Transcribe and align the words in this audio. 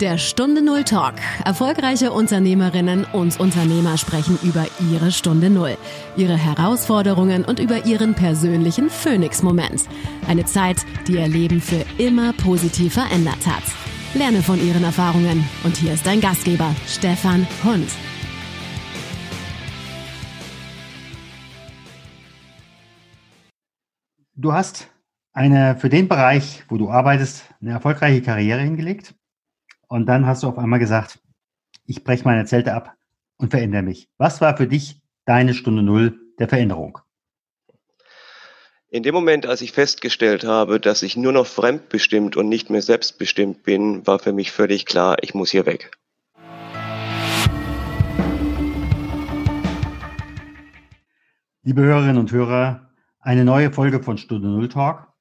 Der 0.00 0.18
Stunde 0.18 0.60
Null 0.60 0.84
Talk. 0.84 1.14
Erfolgreiche 1.46 2.12
Unternehmerinnen 2.12 3.06
und 3.14 3.40
Unternehmer 3.40 3.96
sprechen 3.96 4.38
über 4.42 4.66
ihre 4.92 5.10
Stunde 5.10 5.48
Null, 5.48 5.78
ihre 6.18 6.36
Herausforderungen 6.36 7.46
und 7.46 7.60
über 7.60 7.86
ihren 7.86 8.12
persönlichen 8.12 8.90
Phoenix-Moment. 8.90 9.84
Eine 10.28 10.44
Zeit, 10.44 10.84
die 11.08 11.14
ihr 11.14 11.26
Leben 11.28 11.62
für 11.62 11.82
immer 11.96 12.34
positiv 12.34 12.92
verändert 12.92 13.46
hat. 13.46 13.62
Lerne 14.12 14.42
von 14.42 14.60
ihren 14.62 14.84
Erfahrungen. 14.84 15.48
Und 15.64 15.78
hier 15.78 15.94
ist 15.94 16.06
dein 16.06 16.20
Gastgeber, 16.20 16.76
Stefan 16.86 17.46
Hund. 17.64 17.88
Du 24.34 24.52
hast 24.52 24.90
eine 25.32 25.74
für 25.76 25.88
den 25.88 26.06
Bereich, 26.06 26.64
wo 26.68 26.76
du 26.76 26.90
arbeitest, 26.90 27.44
eine 27.62 27.70
erfolgreiche 27.70 28.20
Karriere 28.20 28.60
hingelegt. 28.60 29.14
Und 29.88 30.06
dann 30.06 30.26
hast 30.26 30.42
du 30.42 30.48
auf 30.48 30.58
einmal 30.58 30.80
gesagt, 30.80 31.20
ich 31.84 32.02
breche 32.02 32.24
meine 32.24 32.44
Zelte 32.44 32.74
ab 32.74 32.94
und 33.36 33.50
verändere 33.50 33.82
mich. 33.82 34.08
Was 34.18 34.40
war 34.40 34.56
für 34.56 34.66
dich 34.66 35.00
deine 35.26 35.54
Stunde 35.54 35.84
Null 35.84 36.18
der 36.40 36.48
Veränderung? 36.48 36.98
In 38.88 39.04
dem 39.04 39.14
Moment, 39.14 39.46
als 39.46 39.60
ich 39.60 39.70
festgestellt 39.70 40.42
habe, 40.42 40.80
dass 40.80 41.04
ich 41.04 41.16
nur 41.16 41.30
noch 41.30 41.46
fremdbestimmt 41.46 42.36
und 42.36 42.48
nicht 42.48 42.68
mehr 42.68 42.82
selbstbestimmt 42.82 43.62
bin, 43.62 44.04
war 44.08 44.18
für 44.18 44.32
mich 44.32 44.50
völlig 44.50 44.86
klar, 44.86 45.18
ich 45.22 45.34
muss 45.34 45.50
hier 45.50 45.66
weg. 45.66 45.92
Liebe 51.62 51.82
Hörerinnen 51.82 52.18
und 52.18 52.32
Hörer, 52.32 52.90
eine 53.20 53.44
neue 53.44 53.70
Folge 53.70 54.02
von 54.02 54.18
Stunde 54.18 54.48
Null 54.48 54.68
Talk. 54.68 55.12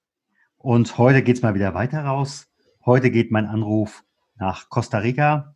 Und 0.58 0.98
heute 0.98 1.22
geht 1.22 1.38
es 1.38 1.44
mal 1.44 1.54
wieder 1.54 1.76
weiter 1.76 2.04
raus. 2.04 2.48
Heute 2.84 3.12
geht 3.12 3.32
mein 3.32 3.46
Anruf 3.46 4.05
nach 4.36 4.70
Costa 4.70 5.00
Rica. 5.00 5.54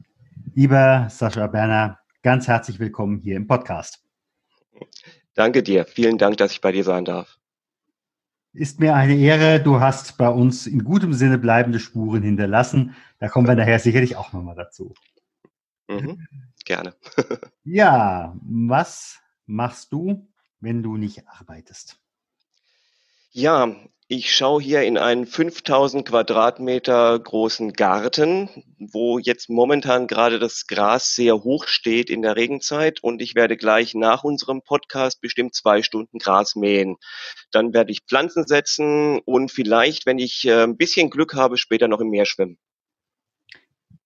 Lieber 0.56 1.08
Sascha 1.10 1.48
Berner, 1.48 2.00
ganz 2.22 2.48
herzlich 2.48 2.80
willkommen 2.80 3.20
hier 3.20 3.36
im 3.36 3.48
Podcast. 3.48 4.04
Danke 5.34 5.64
dir. 5.64 5.86
Vielen 5.86 6.18
Dank, 6.18 6.38
dass 6.38 6.52
ich 6.52 6.62
bei 6.62 6.72
dir 6.72 6.84
sein 6.84 7.06
darf. 7.06 7.40
Ist 8.54 8.80
mir 8.80 8.96
eine 8.96 9.16
Ehre. 9.16 9.62
Du 9.62 9.80
hast 9.80 10.18
bei 10.18 10.30
uns 10.30 10.66
in 10.66 10.84
gutem 10.84 11.14
Sinne 11.14 11.38
bleibende 11.38 11.80
Spuren 11.80 12.24
hinterlassen. 12.24 12.96
Da 13.20 13.28
kommen 13.28 13.48
wir 13.48 13.56
nachher 13.56 13.80
sicherlich 13.80 14.16
auch 14.16 14.34
nochmal 14.34 14.56
dazu. 14.56 14.94
Mhm, 15.88 16.28
gerne. 16.66 16.96
ja, 17.64 18.36
was 18.42 19.20
machst 19.46 19.92
du, 19.92 20.28
wenn 20.60 20.84
du 20.84 20.98
nicht 20.98 21.28
arbeitest? 21.28 22.00
Ja, 23.32 23.76
ich 24.08 24.36
schaue 24.36 24.60
hier 24.60 24.82
in 24.82 24.98
einen 24.98 25.28
5000 25.28 26.08
Quadratmeter 26.08 27.20
großen 27.20 27.74
Garten, 27.74 28.50
wo 28.80 29.20
jetzt 29.20 29.52
momentan 29.52 30.08
gerade 30.08 30.40
das 30.40 30.66
Gras 30.66 31.14
sehr 31.14 31.36
hoch 31.44 31.68
steht 31.68 32.10
in 32.10 32.24
der 32.24 32.36
Regenzeit 32.36 33.04
und 33.04 33.22
ich 33.22 33.36
werde 33.36 33.56
gleich 33.56 33.94
nach 33.94 34.24
unserem 34.24 34.64
Podcast 34.64 35.22
bestimmt 35.22 35.54
zwei 35.54 35.84
Stunden 35.84 36.18
Gras 36.18 36.56
mähen. 36.56 36.96
Dann 37.52 37.72
werde 37.72 37.92
ich 37.92 38.02
Pflanzen 38.10 38.48
setzen 38.48 39.20
und 39.26 39.52
vielleicht, 39.52 40.08
wenn 40.08 40.18
ich 40.18 40.46
äh, 40.46 40.64
ein 40.64 40.76
bisschen 40.76 41.12
Glück 41.12 41.36
habe, 41.36 41.58
später 41.58 41.88
noch 41.88 42.00
im 42.00 42.10
Meer 42.10 42.26
schwimmen. 42.26 42.58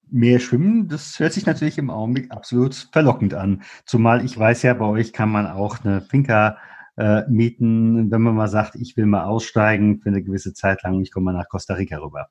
Meer 0.10 0.42
schwimmen, 0.42 0.90
das 0.90 1.18
hört 1.20 1.32
sich 1.32 1.46
natürlich 1.46 1.78
im 1.78 1.90
Augenblick 1.90 2.30
absolut 2.30 2.76
verlockend 2.92 3.36
an. 3.36 3.64
Zumal 3.86 4.26
ich 4.26 4.38
weiß 4.38 4.64
ja, 4.64 4.74
bei 4.74 4.86
euch 4.86 5.14
kann 5.14 5.30
man 5.30 5.48
auch 5.48 5.86
eine 5.86 6.02
Finca 6.02 6.58
äh, 6.98 7.24
mieten, 7.28 8.12
wenn 8.12 8.22
man 8.22 8.36
mal 8.36 8.48
sagt, 8.48 8.76
ich 8.76 8.96
will 8.98 9.06
mal 9.06 9.26
aussteigen 9.26 10.00
für 10.00 10.10
eine 10.10 10.24
gewisse 10.24 10.54
Zeit 10.54 10.84
lang, 10.84 11.02
ich 11.02 11.12
komme 11.12 11.26
mal 11.26 11.38
nach 11.38 11.50
Costa 11.50 11.74
Rica 11.74 11.98
rüber. 11.98 12.30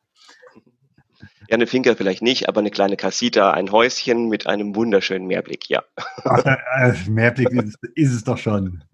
Ja, 1.48 1.54
eine 1.56 1.66
Finca 1.66 1.94
vielleicht 1.94 2.22
nicht, 2.22 2.48
aber 2.48 2.60
eine 2.60 2.70
kleine 2.70 2.96
Casita, 2.96 3.50
ein 3.50 3.70
Häuschen 3.70 4.28
mit 4.28 4.46
einem 4.46 4.74
wunderschönen 4.74 5.26
Meerblick, 5.26 5.68
ja. 5.68 5.82
Ach, 6.24 6.44
äh, 6.44 6.94
Meerblick 7.08 7.50
ist, 7.50 7.78
ist, 7.94 8.12
es 8.12 8.24
doch 8.24 8.38
schon. 8.38 8.84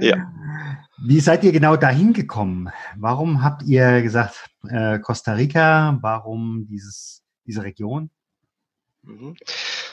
Ja. 0.00 0.32
Wie 0.98 1.20
seid 1.20 1.44
ihr 1.44 1.52
genau 1.52 1.76
dahin 1.76 2.12
gekommen? 2.12 2.70
Warum 2.96 3.42
habt 3.42 3.62
ihr 3.62 4.02
gesagt, 4.02 4.50
äh, 4.68 4.98
Costa 4.98 5.32
Rica? 5.32 5.98
Warum 6.02 6.66
dieses, 6.68 7.22
diese 7.46 7.62
Region? 7.62 8.10
Mhm. 9.02 9.36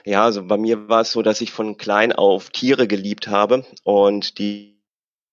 Ja, 0.06 0.26
also 0.26 0.46
bei 0.46 0.58
mir 0.58 0.90
war 0.90 1.02
es 1.02 1.12
so, 1.12 1.22
dass 1.22 1.42
ich 1.42 1.52
von 1.52 1.78
klein 1.78 2.12
auf 2.12 2.50
Tiere 2.50 2.88
geliebt 2.88 3.28
habe 3.28 3.66
und 3.84 4.38
die 4.38 4.73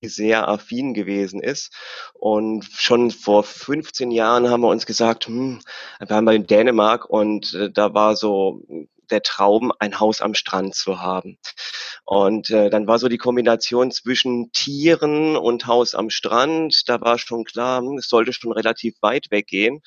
sehr 0.09 0.49
affin 0.49 0.95
gewesen 0.95 1.43
ist. 1.43 1.73
Und 2.15 2.65
schon 2.65 3.11
vor 3.11 3.45
15 3.45 4.11
Jahren 4.11 4.49
haben 4.49 4.63
wir 4.63 4.69
uns 4.69 4.87
gesagt, 4.87 5.27
hm, 5.27 5.61
wir 5.99 6.11
waren 6.11 6.25
bei 6.25 6.39
Dänemark 6.39 7.09
und 7.09 7.55
äh, 7.55 7.71
da 7.71 7.95
war 7.95 8.17
so 8.17 8.63
der 9.11 9.23
Traum, 9.23 9.73
ein 9.79 9.99
Haus 9.99 10.21
am 10.21 10.35
Strand 10.35 10.75
zu 10.75 11.01
haben. 11.01 11.39
Und 12.05 12.51
äh, 12.51 12.71
dann 12.71 12.87
war 12.87 12.99
so 12.99 13.09
die 13.09 13.19
Kombination 13.19 13.91
zwischen 13.91 14.53
Tieren 14.53 15.37
und 15.37 15.67
Haus 15.67 15.95
am 15.95 16.11
Strand. 16.11 16.89
Da 16.89 17.01
war 17.01 17.19
schon 17.19 17.45
klar, 17.45 17.81
hm, 17.81 17.99
es 17.99 18.09
sollte 18.09 18.33
schon 18.33 18.53
relativ 18.53 18.95
weit 19.03 19.31
weggehen. 19.31 19.83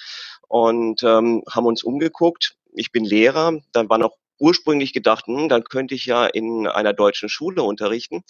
Und 0.48 1.04
ähm, 1.04 1.44
haben 1.50 1.66
uns 1.66 1.84
umgeguckt. 1.84 2.56
Ich 2.74 2.92
bin 2.92 3.06
Lehrer. 3.06 3.60
Dann 3.72 3.90
war 3.90 3.98
noch 3.98 4.18
ursprünglich 4.40 4.94
gedacht, 4.94 5.28
hm, 5.28 5.48
dann 5.50 5.64
könnte 5.64 5.96
ich 5.96 6.06
ja 6.06 6.26
in 6.26 6.68
einer 6.68 6.94
deutschen 6.94 7.30
Schule 7.30 7.64
unterrichten. 7.64 8.24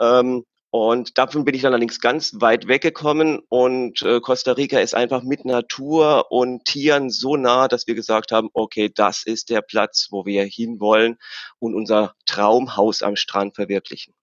Ähm, 0.00 0.44
und 0.70 1.18
davon 1.18 1.44
bin 1.44 1.54
ich 1.54 1.62
dann 1.62 1.72
allerdings 1.72 2.00
ganz 2.00 2.36
weit 2.40 2.68
weggekommen 2.68 3.40
und 3.48 4.02
äh, 4.02 4.20
Costa 4.20 4.52
Rica 4.52 4.78
ist 4.78 4.94
einfach 4.94 5.24
mit 5.24 5.44
Natur 5.44 6.30
und 6.30 6.64
Tieren 6.64 7.10
so 7.10 7.36
nah, 7.36 7.66
dass 7.66 7.88
wir 7.88 7.96
gesagt 7.96 8.30
haben, 8.30 8.50
okay, 8.52 8.90
das 8.94 9.24
ist 9.24 9.50
der 9.50 9.62
Platz, 9.62 10.08
wo 10.10 10.24
wir 10.26 10.44
hinwollen 10.44 11.16
und 11.58 11.74
unser 11.74 12.14
Traumhaus 12.24 13.02
am 13.02 13.16
Strand 13.16 13.56
verwirklichen. 13.56 14.14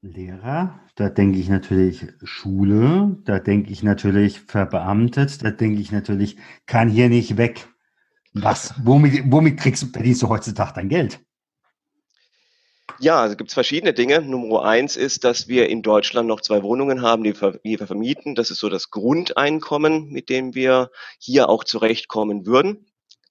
Lehrer, 0.00 0.80
da 0.94 1.10
denke 1.10 1.38
ich 1.38 1.50
natürlich 1.50 2.06
Schule, 2.22 3.18
da 3.26 3.38
denke 3.38 3.70
ich 3.70 3.82
natürlich 3.82 4.40
verbeamtet, 4.40 5.44
da 5.44 5.50
denke 5.50 5.82
ich 5.82 5.92
natürlich, 5.92 6.38
kann 6.64 6.88
hier 6.88 7.10
nicht 7.10 7.36
weg. 7.36 7.68
Was? 8.32 8.72
Womit, 8.82 9.24
womit 9.30 9.58
kriegst 9.58 9.82
du, 9.82 9.86
verdienst 9.88 10.22
du 10.22 10.30
heutzutage 10.30 10.72
dein 10.76 10.88
Geld? 10.88 11.20
Ja, 13.02 13.22
also 13.22 13.34
gibt 13.34 13.48
es 13.48 13.54
verschiedene 13.54 13.94
Dinge. 13.94 14.20
Nummer 14.20 14.62
eins 14.66 14.94
ist, 14.94 15.24
dass 15.24 15.48
wir 15.48 15.70
in 15.70 15.80
Deutschland 15.80 16.28
noch 16.28 16.42
zwei 16.42 16.62
Wohnungen 16.62 17.00
haben, 17.00 17.24
die 17.24 17.32
wir 17.40 17.86
vermieten. 17.86 18.34
Das 18.34 18.50
ist 18.50 18.58
so 18.58 18.68
das 18.68 18.90
Grundeinkommen, 18.90 20.10
mit 20.10 20.28
dem 20.28 20.54
wir 20.54 20.90
hier 21.18 21.48
auch 21.48 21.64
zurechtkommen 21.64 22.44
würden. 22.44 22.86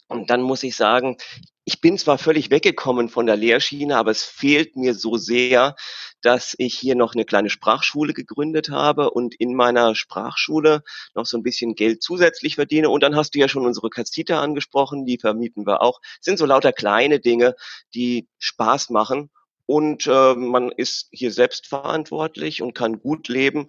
Und 0.08 0.32
dann 0.32 0.42
muss 0.42 0.64
ich 0.64 0.76
sagen, 0.76 1.18
ich 1.66 1.82
bin 1.82 2.00
zwar 2.00 2.18
völlig 2.18 2.50
weggekommen 2.50 3.10
von 3.10 3.28
der 3.28 3.36
Lehrschiene, 3.36 3.96
aber 3.96 4.10
es 4.10 4.24
fehlt 4.24 4.76
mir 4.76 4.96
so 4.96 5.18
sehr, 5.18 5.76
dass 6.24 6.56
ich 6.58 6.74
hier 6.74 6.96
noch 6.96 7.14
eine 7.14 7.26
kleine 7.26 7.52
Sprachschule 7.52 8.14
gegründet 8.14 8.72
habe 8.72 9.12
und 9.12 9.36
in 9.36 9.54
meiner 9.54 9.94
Sprachschule 9.94 10.82
noch 11.14 11.28
so 11.28 11.38
ein 11.38 11.44
bisschen 11.44 11.76
Geld 11.76 12.02
zusätzlich 12.02 12.56
verdiene. 12.56 12.90
Und 12.90 13.04
dann 13.04 13.16
hast 13.16 13.36
du 13.36 13.40
ja 13.40 13.48
schon 13.48 13.68
unsere 13.68 13.92
Casita 13.92 14.42
angesprochen, 14.42 15.06
die 15.06 15.20
vermieten 15.20 15.68
wir 15.68 15.84
auch. 15.84 16.00
Das 16.02 16.26
sind 16.26 16.40
so 16.40 16.48
lauter 16.48 16.74
kleine 16.74 17.20
Dinge, 17.20 17.54
die 17.94 18.28
Spaß 18.40 18.90
machen 18.90 19.30
und 19.70 20.08
äh, 20.08 20.34
man 20.34 20.72
ist 20.72 21.10
hier 21.12 21.32
selbst 21.32 21.68
verantwortlich 21.68 22.64
und 22.64 22.74
kann 22.74 23.00
gut 23.00 23.28
leben, 23.28 23.68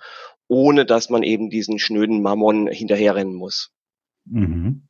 ohne 0.48 0.86
dass 0.86 1.10
man 1.10 1.22
eben 1.22 1.50
diesen 1.50 1.78
schnöden 1.78 2.22
Mammon 2.22 2.68
hinterherrennen 2.68 3.34
muss. 3.34 3.74
Mhm. 4.24 4.88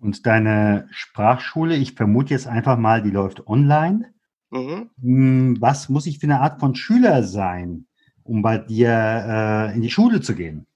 Und 0.00 0.24
deine 0.24 0.88
Sprachschule, 0.92 1.76
ich 1.76 1.92
vermute 1.92 2.32
jetzt 2.32 2.46
einfach 2.46 2.78
mal, 2.78 3.02
die 3.02 3.10
läuft 3.10 3.46
online. 3.46 4.14
Mhm. 4.48 4.88
Hm, 4.98 5.56
was 5.60 5.90
muss 5.90 6.06
ich 6.06 6.20
für 6.20 6.26
eine 6.26 6.40
Art 6.40 6.58
von 6.58 6.74
Schüler 6.74 7.22
sein, 7.22 7.86
um 8.22 8.40
bei 8.40 8.56
dir 8.56 8.88
äh, 8.88 9.74
in 9.74 9.82
die 9.82 9.90
Schule 9.90 10.22
zu 10.22 10.34
gehen? 10.34 10.66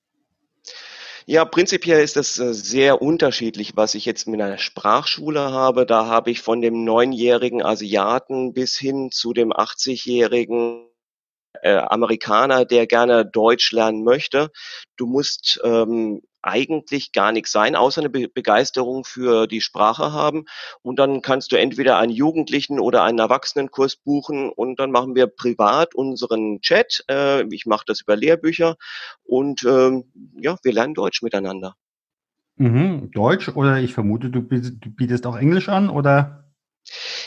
Ja, 1.30 1.44
prinzipiell 1.44 2.02
ist 2.02 2.16
das 2.16 2.38
äh, 2.38 2.54
sehr 2.54 3.02
unterschiedlich, 3.02 3.76
was 3.76 3.94
ich 3.94 4.06
jetzt 4.06 4.26
mit 4.28 4.40
einer 4.40 4.56
Sprachschule 4.56 5.52
habe. 5.52 5.84
Da 5.84 6.06
habe 6.06 6.30
ich 6.30 6.40
von 6.40 6.62
dem 6.62 6.84
neunjährigen 6.84 7.62
Asiaten 7.62 8.54
bis 8.54 8.78
hin 8.78 9.10
zu 9.12 9.34
dem 9.34 9.52
80-jährigen 9.52 10.88
äh, 11.60 11.76
Amerikaner, 11.76 12.64
der 12.64 12.86
gerne 12.86 13.26
Deutsch 13.26 13.72
lernen 13.72 14.04
möchte. 14.04 14.50
Du 14.96 15.06
musst 15.06 15.60
ähm, 15.64 16.22
eigentlich 16.42 17.12
gar 17.12 17.32
nichts 17.32 17.52
sein, 17.52 17.76
außer 17.76 18.00
eine 18.00 18.10
Be 18.10 18.28
Begeisterung 18.28 19.04
für 19.04 19.46
die 19.46 19.60
Sprache 19.60 20.12
haben. 20.12 20.44
Und 20.82 20.98
dann 20.98 21.22
kannst 21.22 21.52
du 21.52 21.56
entweder 21.56 21.98
einen 21.98 22.12
Jugendlichen 22.12 22.78
oder 22.80 23.02
einen 23.02 23.18
Erwachsenenkurs 23.18 23.96
buchen 23.96 24.50
und 24.50 24.78
dann 24.78 24.90
machen 24.90 25.14
wir 25.14 25.26
privat 25.26 25.94
unseren 25.94 26.60
Chat. 26.60 27.04
Äh, 27.10 27.44
ich 27.52 27.66
mache 27.66 27.84
das 27.86 28.02
über 28.02 28.16
Lehrbücher 28.16 28.76
und 29.24 29.64
ähm, 29.64 30.04
ja, 30.38 30.56
wir 30.62 30.72
lernen 30.72 30.94
Deutsch 30.94 31.22
miteinander. 31.22 31.74
Mhm. 32.56 33.10
Deutsch 33.12 33.48
oder 33.48 33.78
ich 33.78 33.94
vermute, 33.94 34.30
du 34.30 34.42
bietest 34.42 35.26
auch 35.26 35.36
Englisch 35.36 35.68
an 35.68 35.90
oder? 35.90 36.47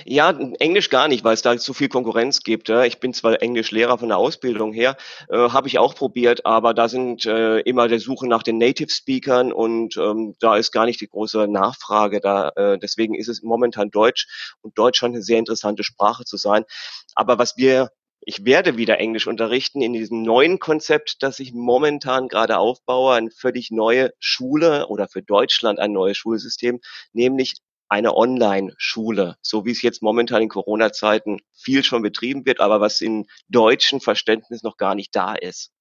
Ja, 0.06 0.32
Englisch 0.60 0.90
gar 0.90 1.08
nicht, 1.08 1.24
weil 1.24 1.34
es 1.34 1.42
da 1.42 1.58
zu 1.58 1.74
viel 1.74 1.90
Konkurrenz 1.90 2.42
gibt. 2.42 2.70
Ich 2.70 3.00
bin 3.00 3.14
zwar 3.14 3.42
Englischlehrer 3.42 3.98
von 3.98 4.10
der 4.10 4.18
Ausbildung 4.18 4.74
her, 4.74 4.98
äh, 5.30 5.50
habe 5.50 5.68
ich 5.68 5.80
auch 5.80 5.96
probiert, 5.96 6.46
aber 6.46 6.74
da 6.74 6.88
sind 6.90 7.26
äh, 7.26 7.60
immer 7.60 7.88
der 7.88 8.00
Suche 8.00 8.28
nach 8.28 8.44
den 8.44 8.58
Native 8.58 8.90
Speakern 8.90 9.52
und 9.52 9.98
ähm, 9.98 10.36
da 10.40 10.58
ist 10.58 10.72
gar 10.72 10.86
nicht 10.86 11.02
die 11.02 11.08
große 11.08 11.48
Nachfrage 11.48 12.20
da. 12.22 12.50
Äh, 12.56 12.80
deswegen 12.80 13.16
ist 13.16 13.28
es 13.28 13.42
momentan 13.44 13.92
Deutsch 13.92 14.56
und 14.62 14.78
Deutsch 14.78 15.00
scheint 15.00 15.16
eine 15.16 15.24
sehr 15.24 15.40
interessante 15.40 15.84
Sprache 15.84 16.26
zu 16.26 16.38
sein. 16.38 16.64
Aber 17.16 17.38
was 17.38 17.58
wir 17.58 17.90
ich 18.24 18.46
werde 18.46 18.78
wieder 18.78 19.00
Englisch 19.00 19.26
unterrichten 19.26 19.82
in 19.82 19.94
diesem 19.94 20.22
neuen 20.22 20.60
Konzept, 20.60 21.24
das 21.24 21.40
ich 21.40 21.54
momentan 21.54 22.28
gerade 22.28 22.60
aufbaue, 22.60 23.16
eine 23.16 23.32
völlig 23.32 23.72
neue 23.72 24.12
Schule 24.20 24.88
oder 24.90 25.08
für 25.08 25.24
Deutschland 25.24 25.80
ein 25.80 25.92
neues 25.92 26.18
Schulsystem, 26.18 26.82
nämlich 27.14 27.56
eine 27.92 28.16
Online-Schule, 28.16 29.36
so 29.42 29.66
wie 29.66 29.72
es 29.72 29.82
jetzt 29.82 30.02
momentan 30.02 30.42
in 30.42 30.48
Corona-Zeiten 30.48 31.42
viel 31.54 31.84
schon 31.84 32.02
betrieben 32.02 32.46
wird, 32.46 32.62
aber 32.62 32.80
was 32.80 33.02
in 33.02 33.26
deutschen 33.50 34.00
Verständnis 34.00 34.64
noch 34.64 34.78
gar 34.78 34.96
nicht 34.96 35.14
da 35.14 35.36
ist. 35.36 35.74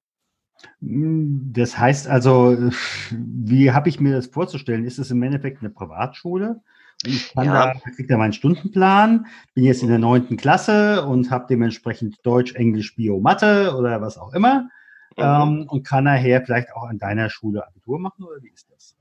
Das 0.81 1.79
heißt 1.79 2.09
also, 2.09 2.71
wie 3.13 3.71
habe 3.71 3.89
ich 3.89 4.01
mir 4.01 4.13
das 4.13 4.27
vorzustellen? 4.27 4.85
Ist 4.85 4.99
es 4.99 5.13
im 5.13 5.23
Endeffekt 5.23 5.61
eine 5.61 5.71
Privatschule? 5.71 6.61
Ich 7.07 7.33
kann 7.33 7.47
ja. 7.47 7.73
da, 7.73 7.81
kriege 7.95 8.09
da 8.09 8.19
meinen 8.19 8.33
Stundenplan, 8.33 9.27
bin 9.55 9.65
jetzt 9.65 9.83
in 9.83 9.89
der 9.89 9.99
neunten 9.99 10.37
Klasse 10.37 11.07
und 11.07 11.31
habe 11.31 11.47
dementsprechend 11.49 12.19
Deutsch, 12.25 12.55
Englisch, 12.57 12.97
Bio, 12.97 13.21
Mathe 13.21 13.77
oder 13.79 14.03
was 14.03 14.19
auch 14.19 14.35
immer 14.35 14.69
mhm. 15.17 15.23
ähm, 15.23 15.67
und 15.69 15.87
kann 15.87 16.05
nachher 16.05 16.43
vielleicht 16.45 16.75
auch 16.75 16.89
an 16.89 16.99
deiner 16.99 17.31
Schule 17.31 17.65
Abitur 17.65 18.01
machen 18.01 18.25
oder 18.25 18.43
wie 18.43 18.51
ist 18.51 18.69
das? 18.69 18.97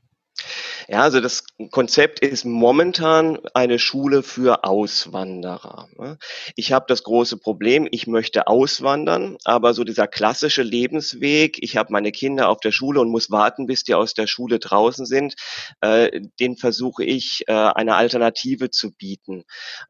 Ja, 0.91 1.03
also 1.03 1.21
das 1.21 1.43
Konzept 1.69 2.19
ist 2.21 2.45
momentan 2.45 3.37
eine 3.53 3.77
Schule 3.77 4.23
für 4.23 4.63
Auswanderer. 4.63 5.87
Ne? 5.95 6.17
Ich 6.55 6.71
habe 6.71 6.85
das 6.87 7.03
große 7.03 7.37
Problem, 7.37 7.87
ich 7.91 8.07
möchte 8.07 8.47
auswandern, 8.47 9.37
aber 9.43 9.75
so 9.75 9.83
dieser 9.83 10.07
klassische 10.07 10.63
Lebensweg, 10.63 11.61
ich 11.61 11.77
habe 11.77 11.93
meine 11.93 12.11
Kinder 12.11 12.49
auf 12.49 12.59
der 12.59 12.71
Schule 12.71 13.01
und 13.01 13.11
muss 13.11 13.29
warten, 13.29 13.67
bis 13.67 13.83
die 13.83 13.93
aus 13.93 14.15
der 14.15 14.25
Schule 14.25 14.57
draußen 14.57 15.05
sind, 15.05 15.35
äh, 15.81 16.21
den 16.39 16.57
versuche 16.57 17.03
ich 17.03 17.43
äh, 17.45 17.53
eine 17.53 17.93
Alternative 17.93 18.71
zu 18.71 18.91
bieten. 18.91 19.43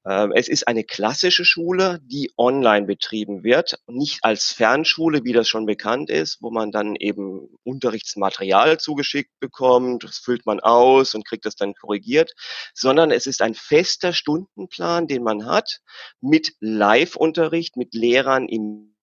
Äh, 0.03 0.27
es 0.35 0.49
ist 0.49 0.67
eine 0.67 0.83
klassische 0.83 1.45
Schule, 1.45 2.01
die 2.03 2.33
online 2.35 2.87
betrieben 2.87 3.45
wird, 3.45 3.79
nicht 3.87 4.19
als 4.23 4.51
Fernschule, 4.51 5.23
wie 5.23 5.31
das 5.31 5.47
schon 5.47 5.65
bekannt 5.65 6.09
ist, 6.09 6.41
wo 6.41 6.51
man 6.51 6.73
dann 6.73 6.97
eben 6.97 7.47
Unterrichtsmaterial 7.63 8.81
zugeschickt 8.81 9.39
bekommt, 9.39 10.03
das 10.03 10.17
füllt 10.17 10.45
man 10.45 10.59
auf, 10.59 10.88
aus 10.89 11.13
und 11.15 11.27
kriegt 11.27 11.45
das 11.45 11.55
dann 11.55 11.73
korrigiert, 11.73 12.31
sondern 12.73 13.11
es 13.11 13.27
ist 13.27 13.41
ein 13.41 13.53
fester 13.53 14.13
Stundenplan, 14.13 15.07
den 15.07 15.23
man 15.23 15.45
hat 15.45 15.79
mit 16.21 16.53
Live-Unterricht, 16.59 17.77
mit 17.77 17.93
Lehrern 17.93 18.47
im 18.47 18.95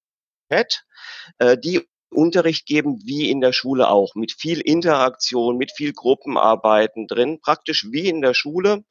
Chat, 0.51 0.85
äh, 1.39 1.57
die 1.59 1.83
Unterricht 2.11 2.67
geben 2.67 3.01
wie 3.05 3.31
in 3.31 3.41
der 3.41 3.53
Schule 3.53 3.89
auch, 3.89 4.15
mit 4.15 4.33
viel 4.33 4.61
Interaktion, 4.61 5.57
mit 5.57 5.73
viel 5.73 5.93
Gruppenarbeiten 5.93 7.07
drin, 7.07 7.41
praktisch 7.41 7.87
wie 7.91 8.09
in 8.09 8.23
der 8.23 8.35
Schule, 8.35 8.85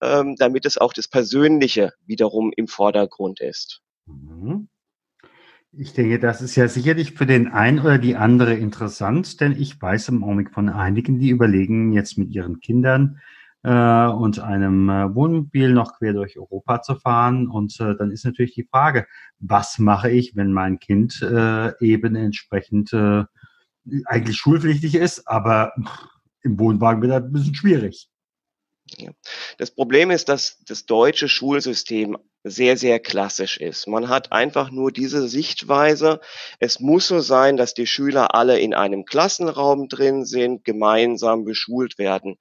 ähm, 0.00 0.36
damit 0.36 0.66
es 0.66 0.78
auch 0.78 0.92
das 0.92 1.08
Persönliche 1.08 1.92
wiederum 2.06 2.52
im 2.56 2.68
Vordergrund 2.68 3.40
ist. 3.40 3.82
Mhm. 4.06 4.68
Ich 5.74 5.94
denke, 5.94 6.18
das 6.18 6.42
ist 6.42 6.54
ja 6.56 6.68
sicherlich 6.68 7.12
für 7.12 7.24
den 7.24 7.48
einen 7.48 7.78
oder 7.78 7.96
die 7.96 8.14
andere 8.14 8.52
interessant, 8.52 9.40
denn 9.40 9.52
ich 9.52 9.80
weiß 9.80 10.10
im 10.10 10.22
Augenblick 10.22 10.52
von 10.52 10.68
einigen, 10.68 11.18
die 11.18 11.30
überlegen, 11.30 11.94
jetzt 11.94 12.18
mit 12.18 12.30
ihren 12.30 12.60
Kindern 12.60 13.20
äh, 13.62 14.06
und 14.06 14.38
einem 14.38 14.90
äh, 14.90 15.14
Wohnmobil 15.14 15.72
noch 15.72 15.96
quer 15.96 16.12
durch 16.12 16.38
Europa 16.38 16.82
zu 16.82 16.96
fahren. 16.96 17.48
Und 17.48 17.80
äh, 17.80 17.96
dann 17.96 18.10
ist 18.10 18.26
natürlich 18.26 18.54
die 18.54 18.68
Frage, 18.70 19.06
was 19.38 19.78
mache 19.78 20.10
ich, 20.10 20.36
wenn 20.36 20.52
mein 20.52 20.78
Kind 20.78 21.22
äh, 21.22 21.72
eben 21.82 22.16
entsprechend 22.16 22.92
äh, 22.92 23.24
eigentlich 24.04 24.36
schulpflichtig 24.36 24.94
ist, 24.94 25.26
aber 25.26 25.72
im 26.42 26.58
Wohnwagen 26.58 27.00
wird 27.00 27.12
das 27.12 27.22
ein 27.24 27.32
bisschen 27.32 27.54
schwierig. 27.54 28.11
Das 29.58 29.70
Problem 29.70 30.10
ist, 30.10 30.28
dass 30.28 30.58
das 30.66 30.86
deutsche 30.86 31.28
Schulsystem 31.28 32.18
sehr, 32.44 32.76
sehr 32.76 32.98
klassisch 32.98 33.58
ist. 33.58 33.86
Man 33.86 34.08
hat 34.08 34.32
einfach 34.32 34.70
nur 34.70 34.90
diese 34.90 35.28
Sichtweise. 35.28 36.20
Es 36.58 36.80
muss 36.80 37.06
so 37.06 37.20
sein, 37.20 37.56
dass 37.56 37.74
die 37.74 37.86
Schüler 37.86 38.34
alle 38.34 38.58
in 38.58 38.74
einem 38.74 39.04
Klassenraum 39.04 39.88
drin 39.88 40.24
sind, 40.24 40.64
gemeinsam 40.64 41.44
beschult 41.44 41.98
werden. 41.98 42.36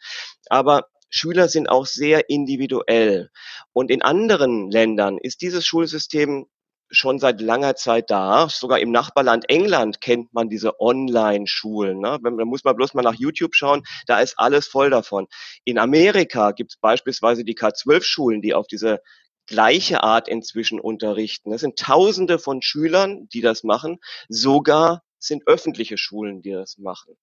Aber 0.49 0.87
Schüler 1.09 1.49
sind 1.49 1.69
auch 1.69 1.85
sehr 1.85 2.29
individuell. 2.29 3.29
Und 3.73 3.91
in 3.91 4.01
anderen 4.01 4.71
Ländern 4.71 5.17
ist 5.17 5.41
dieses 5.41 5.65
Schulsystem 5.65 6.47
schon 6.91 7.19
seit 7.19 7.41
langer 7.41 7.75
Zeit 7.75 8.09
da. 8.09 8.47
Sogar 8.49 8.79
im 8.79 8.91
Nachbarland 8.91 9.49
England 9.49 10.01
kennt 10.01 10.33
man 10.33 10.49
diese 10.49 10.79
Online-Schulen. 10.79 11.99
Ne? 11.99 12.19
Da 12.21 12.45
muss 12.45 12.63
man 12.63 12.75
bloß 12.75 12.93
mal 12.93 13.01
nach 13.01 13.15
YouTube 13.15 13.55
schauen, 13.55 13.83
da 14.07 14.19
ist 14.19 14.37
alles 14.37 14.67
voll 14.67 14.89
davon. 14.89 15.27
In 15.63 15.77
Amerika 15.77 16.51
gibt 16.51 16.71
es 16.71 16.77
beispielsweise 16.77 17.43
die 17.43 17.55
K12-Schulen, 17.55 18.41
die 18.41 18.53
auf 18.53 18.67
diese 18.67 19.01
gleiche 19.47 20.03
Art 20.03 20.27
inzwischen 20.27 20.79
unterrichten. 20.79 21.51
Das 21.51 21.61
sind 21.61 21.77
Tausende 21.77 22.39
von 22.39 22.61
Schülern, 22.61 23.27
die 23.29 23.41
das 23.41 23.63
machen. 23.63 23.99
Sogar 24.29 25.03
sind 25.23 25.47
öffentliche 25.47 25.97
Schulen, 25.97 26.41
die 26.41 26.51
das 26.51 26.77
machen. 26.77 27.15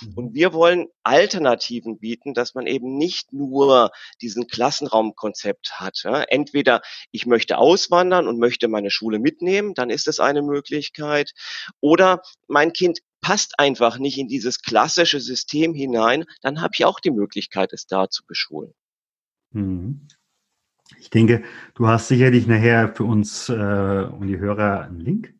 Mhm. 0.00 0.12
Und 0.14 0.34
wir 0.34 0.52
wollen 0.52 0.88
Alternativen 1.02 1.98
bieten, 1.98 2.34
dass 2.34 2.54
man 2.54 2.66
eben 2.66 2.96
nicht 2.96 3.32
nur 3.32 3.90
diesen 4.20 4.46
Klassenraumkonzept 4.46 5.80
hat. 5.80 6.02
Entweder 6.28 6.82
ich 7.10 7.26
möchte 7.26 7.58
auswandern 7.58 8.28
und 8.28 8.38
möchte 8.38 8.68
meine 8.68 8.90
Schule 8.90 9.18
mitnehmen, 9.18 9.74
dann 9.74 9.90
ist 9.90 10.06
das 10.06 10.20
eine 10.20 10.42
Möglichkeit. 10.42 11.32
Oder 11.80 12.22
mein 12.48 12.72
Kind 12.72 13.00
passt 13.20 13.58
einfach 13.58 13.98
nicht 13.98 14.18
in 14.18 14.28
dieses 14.28 14.60
klassische 14.60 15.18
System 15.18 15.72
hinein, 15.72 16.24
dann 16.42 16.60
habe 16.60 16.72
ich 16.74 16.84
auch 16.84 17.00
die 17.00 17.10
Möglichkeit, 17.10 17.72
es 17.72 17.86
da 17.86 18.10
zu 18.10 18.26
beschulen. 18.26 18.74
Mhm. 19.52 20.06
Ich 20.98 21.08
denke, 21.08 21.42
du 21.74 21.86
hast 21.86 22.08
sicherlich 22.08 22.46
nachher 22.46 22.94
für 22.94 23.04
uns 23.04 23.48
äh, 23.48 23.52
und 23.52 24.26
die 24.26 24.38
Hörer 24.38 24.82
einen 24.82 25.00
Link, 25.00 25.34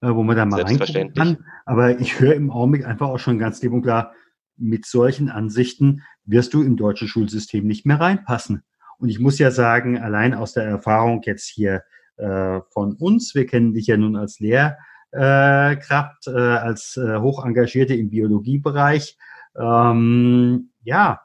wo 0.00 0.22
man 0.22 0.36
da 0.36 0.44
mal 0.44 0.62
reingucken 0.62 1.12
kann. 1.14 1.44
Aber 1.64 1.98
ich 1.98 2.20
höre 2.20 2.34
im 2.34 2.50
Augenblick 2.50 2.86
einfach 2.86 3.08
auch 3.08 3.18
schon 3.18 3.38
ganz 3.38 3.62
lieb 3.62 3.72
und 3.72 3.82
klar, 3.82 4.12
mit 4.56 4.86
solchen 4.86 5.28
Ansichten 5.30 6.02
wirst 6.24 6.54
du 6.54 6.62
im 6.62 6.76
deutschen 6.76 7.08
Schulsystem 7.08 7.66
nicht 7.66 7.86
mehr 7.86 8.00
reinpassen. 8.00 8.62
Und 8.98 9.08
ich 9.08 9.20
muss 9.20 9.38
ja 9.38 9.50
sagen, 9.50 9.98
allein 9.98 10.34
aus 10.34 10.52
der 10.52 10.64
Erfahrung 10.64 11.22
jetzt 11.24 11.46
hier 11.46 11.82
äh, 12.16 12.60
von 12.72 12.94
uns, 12.94 13.34
wir 13.34 13.46
kennen 13.46 13.72
dich 13.72 13.86
ja 13.86 13.96
nun 13.96 14.16
als 14.16 14.40
Lehrkraft, 14.40 16.26
äh, 16.26 16.30
als 16.30 16.96
äh, 16.96 17.18
Hochengagierte 17.18 17.94
im 17.94 18.10
Biologiebereich, 18.10 19.16
ähm, 19.56 20.72
ja, 20.82 21.20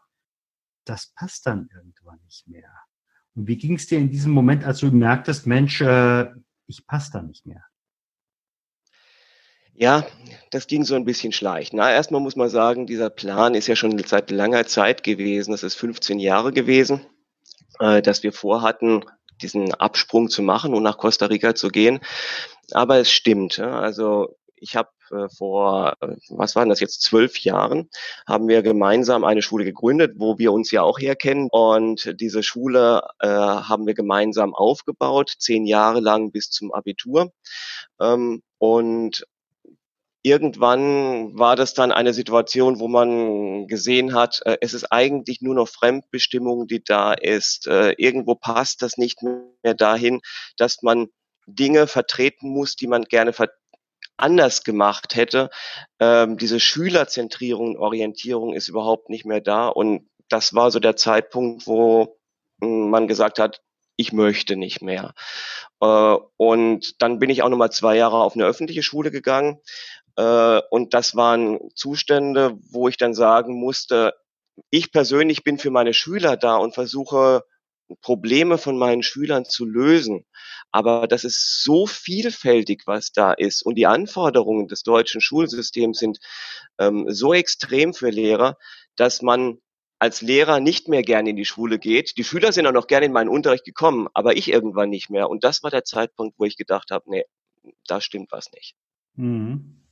das 0.86 1.14
passt 1.16 1.48
dann 1.48 1.70
irgendwann 1.74 2.20
nicht 2.26 2.48
mehr. 2.48 2.70
Und 3.36 3.48
wie 3.48 3.58
ging 3.58 3.76
es 3.76 3.88
dir 3.88 3.98
in 3.98 4.10
diesem 4.10 4.32
Moment, 4.32 4.64
als 4.64 4.80
du 4.80 4.92
merktest, 4.92 5.48
Mensch, 5.48 5.82
äh, 5.82 6.28
ich 6.68 6.86
passe 6.86 7.12
da 7.14 7.22
nicht 7.24 7.46
mehr? 7.46 7.64
Ja, 9.84 10.08
das 10.50 10.68
ging 10.68 10.86
so 10.86 10.96
ein 10.96 11.04
bisschen 11.04 11.34
schleichend. 11.34 11.74
Na, 11.74 11.92
erstmal 11.92 12.22
muss 12.22 12.38
man 12.38 12.48
sagen, 12.48 12.88
dieser 12.88 13.10
Plan 13.10 13.54
ist 13.54 13.68
ja 13.68 13.76
schon 13.76 14.02
seit 14.06 14.32
langer 14.32 14.66
Zeit 14.66 15.04
gewesen. 15.04 15.52
Das 15.52 15.62
ist 15.62 15.76
15 15.76 16.20
Jahre 16.20 16.54
gewesen, 16.54 17.06
äh, 17.82 18.02
dass 18.02 18.24
wir 18.24 18.32
vorhatten, 18.32 19.04
diesen 19.42 19.74
Absprung 19.74 20.30
zu 20.30 20.42
machen 20.42 20.74
und 20.74 20.84
nach 20.84 20.98
Costa 20.98 21.26
Rica 21.26 21.54
zu 21.54 21.68
gehen. 21.68 22.00
Aber 22.72 23.00
es 23.00 23.12
stimmt. 23.12 23.58
Ja, 23.58 23.78
also 23.78 24.38
ich 24.56 24.78
habe 24.78 24.90
äh, 25.12 25.28
vor, 25.28 25.98
äh, 26.00 26.16
was 26.30 26.56
waren 26.56 26.70
das 26.70 26.80
jetzt, 26.80 27.02
zwölf 27.02 27.40
Jahren, 27.40 27.90
haben 28.26 28.48
wir 28.48 28.62
gemeinsam 28.62 29.26
eine 29.26 29.42
Schule 29.42 29.66
gegründet, 29.66 30.14
wo 30.16 30.38
wir 30.38 30.54
uns 30.54 30.72
ja 30.72 30.82
auch 30.82 30.98
herkennen. 30.98 31.50
Und 31.52 32.22
diese 32.22 32.42
Schule 32.42 33.02
äh, 33.20 33.28
haben 33.28 33.86
wir 33.86 33.96
gemeinsam 33.96 34.56
aufgebaut, 34.56 35.34
zehn 35.40 35.66
Jahre 35.66 36.00
lang 36.00 36.32
bis 36.32 36.52
zum 36.52 36.72
Abitur. 36.72 37.34
Ähm, 38.00 38.44
und 38.60 39.26
irgendwann 40.24 41.38
war 41.38 41.56
das 41.56 41.74
dann 41.74 41.92
eine 41.92 42.14
Situation, 42.14 42.80
wo 42.80 42.88
man 42.88 43.68
gesehen 43.68 44.16
hat, 44.16 44.42
äh, 44.46 44.58
es 44.62 44.74
ist 44.74 44.92
eigentlich 44.92 45.42
nur 45.42 45.54
noch 45.54 45.68
Fremdbestimmung, 45.68 46.68
die 46.68 46.84
da 46.84 47.14
ist. 47.14 47.68
Äh, 47.68 47.92
irgendwo 47.98 48.34
passt 48.34 48.82
das 48.82 48.98
nicht 48.98 49.20
mehr 49.22 49.74
dahin, 49.76 50.22
dass 50.58 50.82
man 50.82 51.10
Dinge 51.46 51.88
vertreten 51.88 52.50
muss, 52.50 52.76
die 52.76 52.88
man 52.88 53.04
gerne 53.04 53.34
ver 53.34 53.50
anders 54.16 54.64
gemacht 54.64 55.16
hätte. 55.16 55.50
Ähm, 56.00 56.38
diese 56.38 56.60
Schülerzentrierung 56.60 57.70
und 57.70 57.78
Orientierung 57.78 58.54
ist 58.54 58.70
überhaupt 58.70 59.10
nicht 59.10 59.26
mehr 59.26 59.42
da. 59.42 59.68
Und 59.68 60.08
das 60.30 60.54
war 60.54 60.72
so 60.72 60.80
der 60.80 60.96
Zeitpunkt, 60.96 61.68
wo 61.68 62.18
hm, 62.62 62.90
man 62.90 63.08
gesagt 63.08 63.40
hat, 63.40 63.62
ich 63.96 64.14
möchte 64.14 64.56
nicht 64.56 64.82
mehr. 64.82 65.14
Äh, 65.82 66.18
und 66.38 67.02
dann 67.02 67.20
bin 67.20 67.30
ich 67.30 67.44
auch 67.44 67.50
nochmal 67.50 67.72
zwei 67.72 67.96
Jahre 67.96 68.18
auf 68.18 68.36
eine 68.36 68.46
öffentliche 68.46 68.84
Schule 68.84 69.12
gegangen. 69.12 69.60
Äh, 70.16 70.62
und 70.70 70.94
das 70.94 71.16
waren 71.16 71.60
Zustände, 71.76 72.58
wo 72.72 72.88
ich 72.88 72.98
dann 72.98 73.14
sagen 73.14 73.60
musste, 73.60 74.14
ich 74.70 74.92
persönlich 74.92 75.44
bin 75.44 75.58
für 75.58 75.72
meine 75.72 75.94
Schüler 75.94 76.38
da 76.38 76.58
und 76.58 76.76
versuche 76.76 77.44
Probleme 78.02 78.58
von 78.58 78.78
meinen 78.78 79.04
Schülern 79.04 79.46
zu 79.46 79.66
lösen. 79.66 80.26
Aber 80.72 81.08
das 81.08 81.24
ist 81.24 81.64
so 81.64 81.86
vielfältig, 81.86 82.84
was 82.86 83.12
da 83.12 83.34
ist. 83.34 83.64
Und 83.64 83.76
die 83.76 83.88
Anforderungen 83.88 84.68
des 84.68 84.84
deutschen 84.84 85.22
Schulsystems 85.22 86.00
sind 86.00 86.20
ähm, 86.80 87.06
so 87.10 87.34
extrem 87.34 87.94
für 87.94 88.10
Lehrer, 88.10 88.58
dass 88.96 89.22
man 89.22 89.60
als 90.00 90.22
Lehrer 90.22 90.60
nicht 90.60 90.88
mehr 90.88 91.02
gerne 91.02 91.30
in 91.30 91.36
die 91.36 91.46
Schule 91.46 91.80
geht. 91.80 92.18
Die 92.18 92.24
Schüler 92.24 92.52
sind 92.52 92.68
auch 92.68 92.74
noch 92.74 92.88
gerne 92.88 93.06
in 93.06 93.14
meinen 93.14 93.30
Unterricht 93.30 93.64
gekommen, 93.64 94.08
aber 94.14 94.36
ich 94.36 94.50
irgendwann 94.50 94.90
nicht 94.90 95.10
mehr. 95.10 95.30
Und 95.30 95.44
das 95.44 95.64
war 95.64 95.72
der 95.72 95.86
Zeitpunkt, 95.86 96.38
wo 96.38 96.46
ich 96.46 96.58
gedacht 96.58 96.92
habe, 96.92 97.10
nee, 97.10 97.24
da 97.88 98.02
stimmt 98.02 98.32
was 98.32 98.52
nicht. 98.52 98.76
Mhm. 99.16 99.83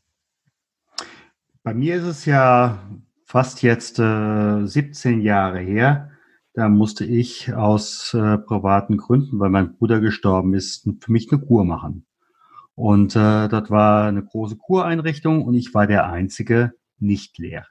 Bei 1.63 1.75
mir 1.75 1.97
ist 1.97 2.05
es 2.05 2.25
ja 2.25 2.79
fast 3.25 3.61
jetzt 3.61 3.99
äh, 3.99 4.65
17 4.65 5.21
Jahre 5.21 5.59
her. 5.59 6.09
Da 6.53 6.67
musste 6.69 7.05
ich 7.05 7.53
aus 7.53 8.15
äh, 8.15 8.39
privaten 8.39 8.97
Gründen, 8.97 9.39
weil 9.39 9.51
mein 9.51 9.75
Bruder 9.75 9.99
gestorben 9.99 10.55
ist, 10.55 10.89
für 10.99 11.11
mich 11.11 11.31
eine 11.31 11.39
Kur 11.39 11.63
machen. 11.63 12.05
Und 12.73 13.15
äh, 13.15 13.47
dort 13.47 13.69
war 13.69 14.07
eine 14.07 14.23
große 14.23 14.57
Kureinrichtung 14.57 15.45
und 15.45 15.53
ich 15.53 15.73
war 15.75 15.85
der 15.85 16.07
einzige 16.07 16.73
Nichtlehrer. 16.97 17.67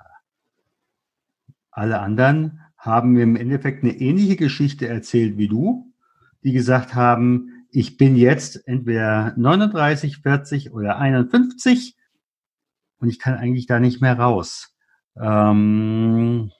Alle 1.72 1.98
anderen 1.98 2.60
haben 2.78 3.12
mir 3.12 3.24
im 3.24 3.34
Endeffekt 3.34 3.82
eine 3.82 3.92
ähnliche 3.92 4.36
Geschichte 4.36 4.86
erzählt 4.86 5.36
wie 5.36 5.48
du, 5.48 5.92
die 6.44 6.52
gesagt 6.52 6.94
haben, 6.94 7.66
ich 7.70 7.96
bin 7.96 8.14
jetzt 8.14 8.66
entweder 8.68 9.34
39, 9.36 10.18
40 10.18 10.72
oder 10.72 10.98
51 10.98 11.96
und 13.00 13.08
ich 13.08 13.18
kann 13.18 13.34
eigentlich 13.34 13.66
da 13.66 13.80
nicht 13.80 14.00
mehr 14.00 14.18
raus. 14.18 14.76
Ähm, 15.20 16.52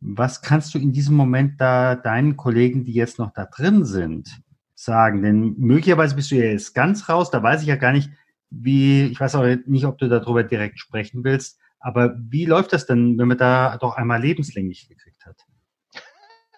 was 0.00 0.42
kannst 0.42 0.74
du 0.74 0.78
in 0.78 0.92
diesem 0.92 1.16
Moment 1.16 1.60
da 1.60 1.94
deinen 1.94 2.36
Kollegen, 2.36 2.84
die 2.84 2.92
jetzt 2.92 3.18
noch 3.18 3.32
da 3.32 3.46
drin 3.46 3.84
sind, 3.84 4.28
sagen? 4.74 5.22
Denn 5.22 5.54
möglicherweise 5.56 6.14
bist 6.14 6.30
du 6.30 6.36
ja 6.36 6.44
jetzt 6.44 6.74
ganz 6.74 7.08
raus, 7.08 7.30
da 7.30 7.42
weiß 7.42 7.62
ich 7.62 7.68
ja 7.68 7.76
gar 7.76 7.92
nicht, 7.92 8.10
wie, 8.50 9.06
ich 9.06 9.18
weiß 9.18 9.34
auch 9.36 9.44
nicht, 9.66 9.86
ob 9.86 9.98
du 9.98 10.08
darüber 10.08 10.44
direkt 10.44 10.78
sprechen 10.78 11.24
willst, 11.24 11.58
aber 11.80 12.14
wie 12.18 12.44
läuft 12.44 12.72
das 12.72 12.86
denn, 12.86 13.18
wenn 13.18 13.28
man 13.28 13.38
da 13.38 13.76
doch 13.78 13.96
einmal 13.96 14.20
lebenslänglich 14.20 14.88
gekriegt 14.88 15.24
hat? 15.26 15.36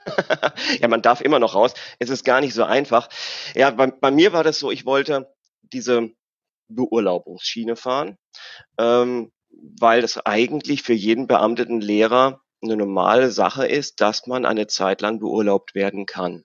ja, 0.80 0.88
man 0.88 1.02
darf 1.02 1.20
immer 1.20 1.38
noch 1.38 1.54
raus. 1.54 1.74
Es 1.98 2.10
ist 2.10 2.24
gar 2.24 2.40
nicht 2.40 2.54
so 2.54 2.64
einfach. 2.64 3.08
Ja, 3.54 3.70
bei, 3.70 3.88
bei 3.88 4.10
mir 4.10 4.32
war 4.32 4.44
das 4.44 4.58
so, 4.58 4.70
ich 4.70 4.86
wollte 4.86 5.32
diese 5.62 6.10
Beurlaubungsschiene 6.68 7.76
fahren, 7.76 8.16
ähm, 8.78 9.32
weil 9.50 10.02
das 10.02 10.18
eigentlich 10.18 10.82
für 10.82 10.92
jeden 10.92 11.26
beamteten 11.26 11.80
Lehrer 11.80 12.40
eine 12.62 12.76
normale 12.76 13.30
Sache 13.30 13.66
ist, 13.66 14.00
dass 14.00 14.26
man 14.26 14.44
eine 14.46 14.66
Zeit 14.66 15.00
lang 15.00 15.20
beurlaubt 15.20 15.74
werden 15.74 16.06
kann. 16.06 16.44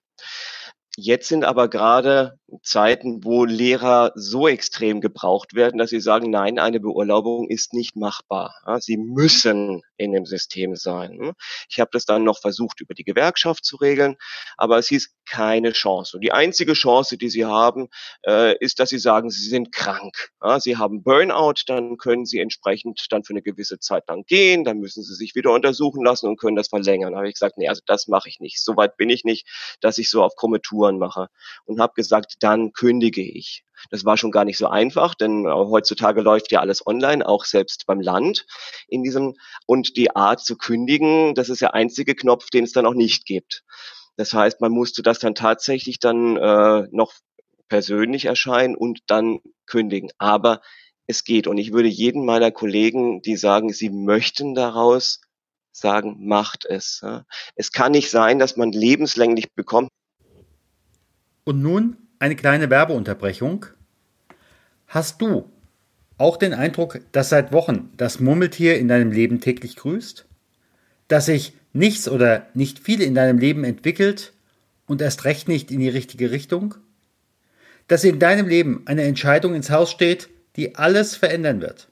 Jetzt 0.98 1.30
sind 1.30 1.46
aber 1.46 1.70
gerade 1.70 2.38
Zeiten, 2.64 3.24
wo 3.24 3.46
Lehrer 3.46 4.12
so 4.16 4.48
extrem 4.48 5.02
gebraucht 5.02 5.54
werden, 5.54 5.78
dass 5.78 5.90
sie 5.90 6.02
sagen, 6.02 6.30
nein, 6.30 6.60
eine 6.60 6.80
Beurlaubung 6.80 7.50
ist 7.50 7.74
nicht 7.74 7.96
machbar. 7.96 8.56
Sie 8.80 8.98
müssen 8.98 9.82
in 9.98 10.12
dem 10.12 10.26
System 10.26 10.76
sein. 10.76 11.34
Ich 11.70 11.80
habe 11.80 11.92
das 11.94 12.06
dann 12.06 12.24
noch 12.24 12.40
versucht, 12.40 12.82
über 12.82 12.94
die 12.94 13.04
Gewerkschaft 13.04 13.64
zu 13.64 13.78
regeln, 13.78 14.18
aber 14.58 14.78
es 14.78 14.88
hieß 14.88 15.14
keine 15.30 15.72
Chance. 15.72 16.18
Und 16.18 16.22
die 16.22 16.32
einzige 16.32 16.74
Chance, 16.74 17.18
die 17.18 17.30
sie 17.30 17.46
haben, 17.46 17.88
äh, 18.26 18.58
ist, 18.58 18.80
dass 18.80 18.90
sie 18.90 19.00
sagen, 19.00 19.30
sie 19.30 19.48
sind 19.48 19.72
krank. 19.72 20.32
Sie 20.60 20.76
haben 20.78 21.04
Burnout, 21.04 21.64
dann 21.68 21.98
können 21.98 22.26
sie 22.26 22.40
entsprechend 22.40 23.06
dann 23.12 23.24
für 23.24 23.34
eine 23.34 23.42
gewisse 23.42 23.80
Zeit 23.80 24.08
lang 24.08 24.26
gehen, 24.26 24.64
dann 24.64 24.80
müssen 24.80 25.04
sie 25.04 25.14
sich 25.14 25.36
wieder 25.36 25.52
untersuchen 25.52 26.04
lassen 26.04 26.28
und 26.28 26.40
können 26.40 26.56
das 26.56 26.68
verlängern. 26.68 27.14
Da 27.14 27.20
habe 27.20 27.28
ich 27.28 27.36
gesagt, 27.36 27.58
nee, 27.58 27.70
also 27.70 27.82
das 27.86 28.08
mache 28.08 28.28
ich 28.28 28.40
nicht. 28.40 28.62
Soweit 28.62 28.98
bin 28.98 29.10
ich 29.10 29.24
nicht, 29.24 29.48
dass 29.80 29.98
ich 29.98 30.10
so 30.10 30.24
auf 30.24 30.36
krumme 30.36 30.62
Touren 30.62 30.98
mache. 30.98 31.28
Und 31.66 31.80
habe 31.80 31.94
gesagt, 31.94 32.41
dann 32.42 32.74
kündige 32.74 33.22
ich. 33.22 33.64
Das 33.90 34.06
war 34.06 34.18
schon 34.18 34.32
gar 34.32 34.46
nicht 34.46 34.58
so 34.58 34.68
einfach, 34.68 35.16
denn 35.16 35.48
heutzutage 35.48 36.22
läuft 36.22 36.52
ja 36.52 36.60
alles 36.60 36.86
online, 36.86 37.28
auch 37.28 37.46
selbst 37.46 37.86
beim 37.88 38.00
Land 38.00 38.46
in 38.88 39.04
diesem. 39.04 39.36
Und 39.66 39.98
die 39.98 40.16
Art 40.16 40.40
zu 40.40 40.58
kündigen, 40.58 41.34
das 41.34 41.50
ist 41.50 41.62
der 41.62 41.74
einzige 41.74 42.16
Knopf, 42.16 42.50
den 42.50 42.64
es 42.64 42.74
dann 42.74 42.86
auch 42.86 42.94
nicht 42.94 43.26
gibt. 43.26 43.64
Das 44.18 44.34
heißt, 44.34 44.62
man 44.62 44.72
musste 44.72 45.02
das 45.02 45.20
dann 45.20 45.36
tatsächlich 45.36 46.00
dann 46.00 46.38
äh, 46.38 46.88
noch 46.92 47.14
persönlich 47.70 48.26
erscheinen 48.26 48.76
und 48.76 49.00
dann 49.08 49.40
kündigen. 49.66 50.12
Aber 50.18 50.62
es 51.08 51.24
geht. 51.24 51.48
Und 51.48 51.58
ich 51.58 51.74
würde 51.74 51.88
jeden 51.88 52.26
meiner 52.26 52.52
Kollegen, 52.52 53.22
die 53.22 53.36
sagen, 53.36 53.72
sie 53.72 53.90
möchten 53.90 54.56
daraus, 54.56 55.22
sagen, 55.72 56.28
macht 56.28 56.66
es. 56.66 57.02
Es 57.56 57.72
kann 57.72 57.94
nicht 57.94 58.10
sein, 58.10 58.40
dass 58.40 58.58
man 58.58 58.72
lebenslänglich 58.72 59.54
bekommt. 59.54 59.90
Und 61.44 61.62
nun 61.62 62.11
eine 62.22 62.36
kleine 62.36 62.70
Werbeunterbrechung. 62.70 63.66
Hast 64.86 65.22
du 65.22 65.50
auch 66.20 66.38
den 66.38 66.54
Eindruck, 66.54 67.00
dass 67.12 67.30
seit 67.30 67.52
Wochen 67.52 67.92
das 67.98 68.20
Murmeltier 68.20 68.78
in 68.78 68.88
deinem 68.88 69.12
Leben 69.12 69.42
täglich 69.42 69.76
grüßt? 69.76 70.28
Dass 71.08 71.26
sich 71.26 71.54
nichts 71.74 72.08
oder 72.08 72.46
nicht 72.54 72.78
viel 72.78 73.02
in 73.02 73.16
deinem 73.16 73.40
Leben 73.40 73.64
entwickelt 73.64 74.34
und 74.86 75.02
erst 75.02 75.26
recht 75.26 75.48
nicht 75.48 75.72
in 75.72 75.80
die 75.80 75.90
richtige 75.90 76.30
Richtung? 76.30 76.76
Dass 77.88 78.04
in 78.04 78.20
deinem 78.20 78.48
Leben 78.48 78.84
eine 78.86 79.02
Entscheidung 79.02 79.56
ins 79.56 79.72
Haus 79.72 79.90
steht, 79.90 80.30
die 80.58 80.76
alles 80.76 81.16
verändern 81.16 81.60
wird? 81.60 81.90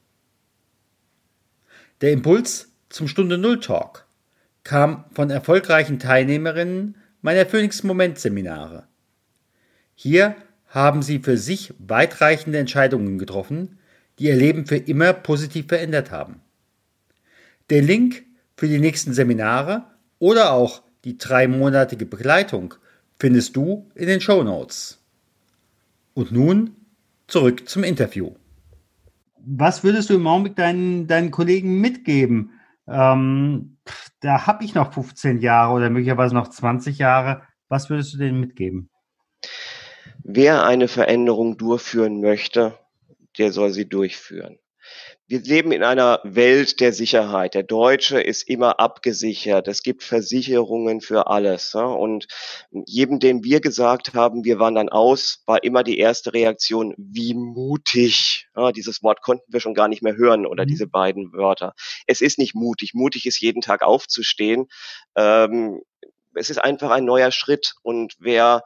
Der 2.02 2.12
Impuls 2.12 2.68
zum 2.88 3.08
Stunde 3.08 3.36
Null 3.36 3.58
Talk 3.58 4.06
kam 4.62 5.06
von 5.12 5.28
erfolgreichen 5.28 5.98
Teilnehmerinnen 5.98 6.94
meiner 7.20 7.46
Phoenix 7.46 7.82
Moment 7.82 8.20
Seminare. 8.20 8.86
Hier 10.02 10.34
haben 10.66 11.02
sie 11.02 11.18
für 11.18 11.36
sich 11.36 11.74
weitreichende 11.78 12.56
Entscheidungen 12.56 13.18
getroffen, 13.18 13.78
die 14.18 14.28
ihr 14.28 14.34
Leben 14.34 14.64
für 14.64 14.78
immer 14.78 15.12
positiv 15.12 15.66
verändert 15.68 16.10
haben. 16.10 16.40
Den 17.68 17.86
Link 17.86 18.24
für 18.56 18.66
die 18.66 18.78
nächsten 18.78 19.12
Seminare 19.12 19.84
oder 20.18 20.52
auch 20.54 20.82
die 21.04 21.18
dreimonatige 21.18 22.06
Begleitung 22.06 22.76
findest 23.18 23.56
du 23.56 23.90
in 23.94 24.06
den 24.06 24.22
Show 24.22 24.42
Notes. 24.42 25.04
Und 26.14 26.32
nun 26.32 26.76
zurück 27.26 27.68
zum 27.68 27.84
Interview. 27.84 28.30
Was 29.36 29.84
würdest 29.84 30.08
du 30.08 30.14
im 30.14 30.26
Augenblick 30.26 30.56
deinen, 30.56 31.08
deinen 31.08 31.30
Kollegen 31.30 31.78
mitgeben? 31.78 32.52
Ähm, 32.88 33.76
da 34.20 34.46
habe 34.46 34.64
ich 34.64 34.74
noch 34.74 34.94
15 34.94 35.40
Jahre 35.40 35.74
oder 35.74 35.90
möglicherweise 35.90 36.34
noch 36.34 36.48
20 36.48 36.96
Jahre. 36.96 37.42
Was 37.68 37.90
würdest 37.90 38.14
du 38.14 38.16
denen 38.16 38.40
mitgeben? 38.40 38.89
Wer 40.22 40.64
eine 40.64 40.88
Veränderung 40.88 41.56
durchführen 41.56 42.20
möchte, 42.20 42.78
der 43.38 43.52
soll 43.52 43.70
sie 43.70 43.88
durchführen. 43.88 44.58
Wir 45.26 45.40
leben 45.40 45.70
in 45.70 45.84
einer 45.84 46.20
Welt 46.24 46.80
der 46.80 46.92
Sicherheit. 46.92 47.54
Der 47.54 47.62
Deutsche 47.62 48.20
ist 48.20 48.48
immer 48.48 48.80
abgesichert. 48.80 49.68
Es 49.68 49.84
gibt 49.84 50.02
Versicherungen 50.02 51.00
für 51.00 51.28
alles. 51.28 51.72
Und 51.76 52.26
jedem, 52.72 53.20
dem 53.20 53.44
wir 53.44 53.60
gesagt 53.60 54.14
haben, 54.14 54.44
wir 54.44 54.58
wandern 54.58 54.88
aus, 54.88 55.44
war 55.46 55.62
immer 55.62 55.84
die 55.84 55.98
erste 55.98 56.32
Reaktion, 56.32 56.94
wie 56.96 57.34
mutig. 57.34 58.48
Dieses 58.74 59.04
Wort 59.04 59.22
konnten 59.22 59.52
wir 59.52 59.60
schon 59.60 59.74
gar 59.74 59.86
nicht 59.86 60.02
mehr 60.02 60.16
hören 60.16 60.46
oder 60.46 60.64
mhm. 60.64 60.68
diese 60.68 60.88
beiden 60.88 61.32
Wörter. 61.32 61.74
Es 62.08 62.20
ist 62.20 62.38
nicht 62.38 62.56
mutig. 62.56 62.94
Mutig 62.94 63.24
ist 63.26 63.40
jeden 63.40 63.60
Tag 63.60 63.82
aufzustehen. 63.82 64.66
Ähm, 65.14 65.80
es 66.34 66.50
ist 66.50 66.58
einfach 66.58 66.90
ein 66.90 67.04
neuer 67.04 67.30
Schritt. 67.30 67.74
Und 67.82 68.16
wer 68.18 68.64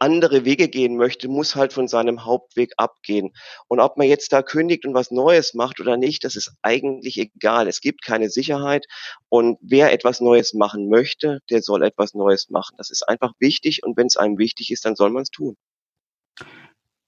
andere 0.00 0.44
Wege 0.44 0.68
gehen 0.68 0.96
möchte, 0.96 1.28
muss 1.28 1.54
halt 1.54 1.72
von 1.72 1.88
seinem 1.88 2.24
Hauptweg 2.24 2.72
abgehen. 2.76 3.32
Und 3.68 3.80
ob 3.80 3.96
man 3.96 4.08
jetzt 4.08 4.32
da 4.32 4.42
kündigt 4.42 4.86
und 4.86 4.94
was 4.94 5.10
Neues 5.10 5.54
macht 5.54 5.80
oder 5.80 5.96
nicht, 5.96 6.24
das 6.24 6.36
ist 6.36 6.52
eigentlich 6.62 7.18
egal. 7.18 7.68
Es 7.68 7.80
gibt 7.80 8.04
keine 8.04 8.30
Sicherheit 8.30 8.86
und 9.28 9.58
wer 9.60 9.92
etwas 9.92 10.20
Neues 10.20 10.54
machen 10.54 10.88
möchte, 10.88 11.40
der 11.50 11.62
soll 11.62 11.82
etwas 11.82 12.14
Neues 12.14 12.50
machen. 12.50 12.74
Das 12.78 12.90
ist 12.90 13.08
einfach 13.08 13.32
wichtig 13.38 13.82
und 13.82 13.96
wenn 13.96 14.06
es 14.06 14.16
einem 14.16 14.38
wichtig 14.38 14.70
ist, 14.70 14.84
dann 14.84 14.96
soll 14.96 15.10
man 15.10 15.22
es 15.22 15.30
tun. 15.30 15.56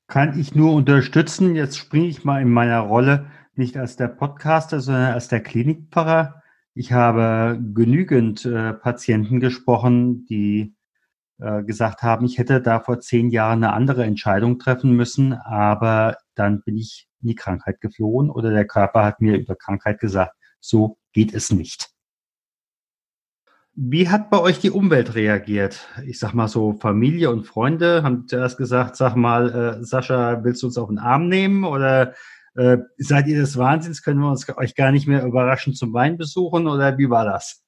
Kann 0.06 0.38
ich 0.38 0.54
nur 0.54 0.74
unterstützen. 0.74 1.56
Jetzt 1.56 1.78
springe 1.78 2.08
ich 2.08 2.24
mal 2.24 2.42
in 2.42 2.50
meiner 2.50 2.80
Rolle 2.80 3.30
nicht 3.54 3.76
als 3.76 3.96
der 3.96 4.08
Podcaster, 4.08 4.80
sondern 4.80 5.14
als 5.14 5.28
der 5.28 5.42
Klinikpfarrer. 5.42 6.42
Ich 6.74 6.92
habe 6.92 7.58
genügend 7.74 8.44
äh, 8.44 8.72
Patienten 8.72 9.40
gesprochen, 9.40 10.26
die 10.26 10.74
äh, 11.42 11.64
gesagt 11.64 12.02
haben, 12.02 12.24
ich 12.24 12.38
hätte 12.38 12.60
da 12.60 12.78
vor 12.78 13.00
zehn 13.00 13.30
Jahren 13.30 13.64
eine 13.64 13.72
andere 13.72 14.04
Entscheidung 14.04 14.58
treffen 14.58 14.92
müssen, 14.92 15.32
aber 15.32 16.16
dann 16.34 16.62
bin 16.62 16.76
ich 16.76 17.08
in 17.20 17.28
die 17.28 17.34
Krankheit 17.34 17.80
geflohen 17.80 18.30
oder 18.30 18.50
der 18.50 18.66
Körper 18.66 19.04
hat 19.04 19.20
mir 19.20 19.36
über 19.36 19.56
Krankheit 19.56 19.98
gesagt, 19.98 20.36
so 20.60 20.98
geht 21.12 21.34
es 21.34 21.50
nicht. 21.50 21.90
Wie 23.74 24.08
hat 24.08 24.30
bei 24.30 24.38
euch 24.38 24.60
die 24.60 24.70
Umwelt 24.70 25.14
reagiert? 25.14 25.88
Ich 26.06 26.18
sag 26.18 26.34
mal 26.34 26.46
so, 26.46 26.74
Familie 26.74 27.30
und 27.30 27.44
Freunde 27.44 28.02
haben 28.02 28.28
zuerst 28.28 28.58
gesagt, 28.58 28.96
sag 28.96 29.16
mal, 29.16 29.78
äh, 29.80 29.84
Sascha, 29.84 30.44
willst 30.44 30.62
du 30.62 30.66
uns 30.66 30.78
auf 30.78 30.88
den 30.88 30.98
Arm 30.98 31.28
nehmen 31.28 31.64
oder 31.64 32.12
äh, 32.54 32.78
seid 32.98 33.26
ihr 33.28 33.40
des 33.40 33.56
Wahnsinns? 33.56 34.02
Können 34.02 34.20
wir 34.20 34.30
uns 34.30 34.46
euch 34.56 34.74
gar 34.74 34.92
nicht 34.92 35.08
mehr 35.08 35.24
überraschend 35.24 35.76
zum 35.76 35.92
Wein 35.94 36.18
besuchen 36.18 36.68
oder 36.68 36.98
wie 36.98 37.08
war 37.08 37.24
das? 37.24 37.64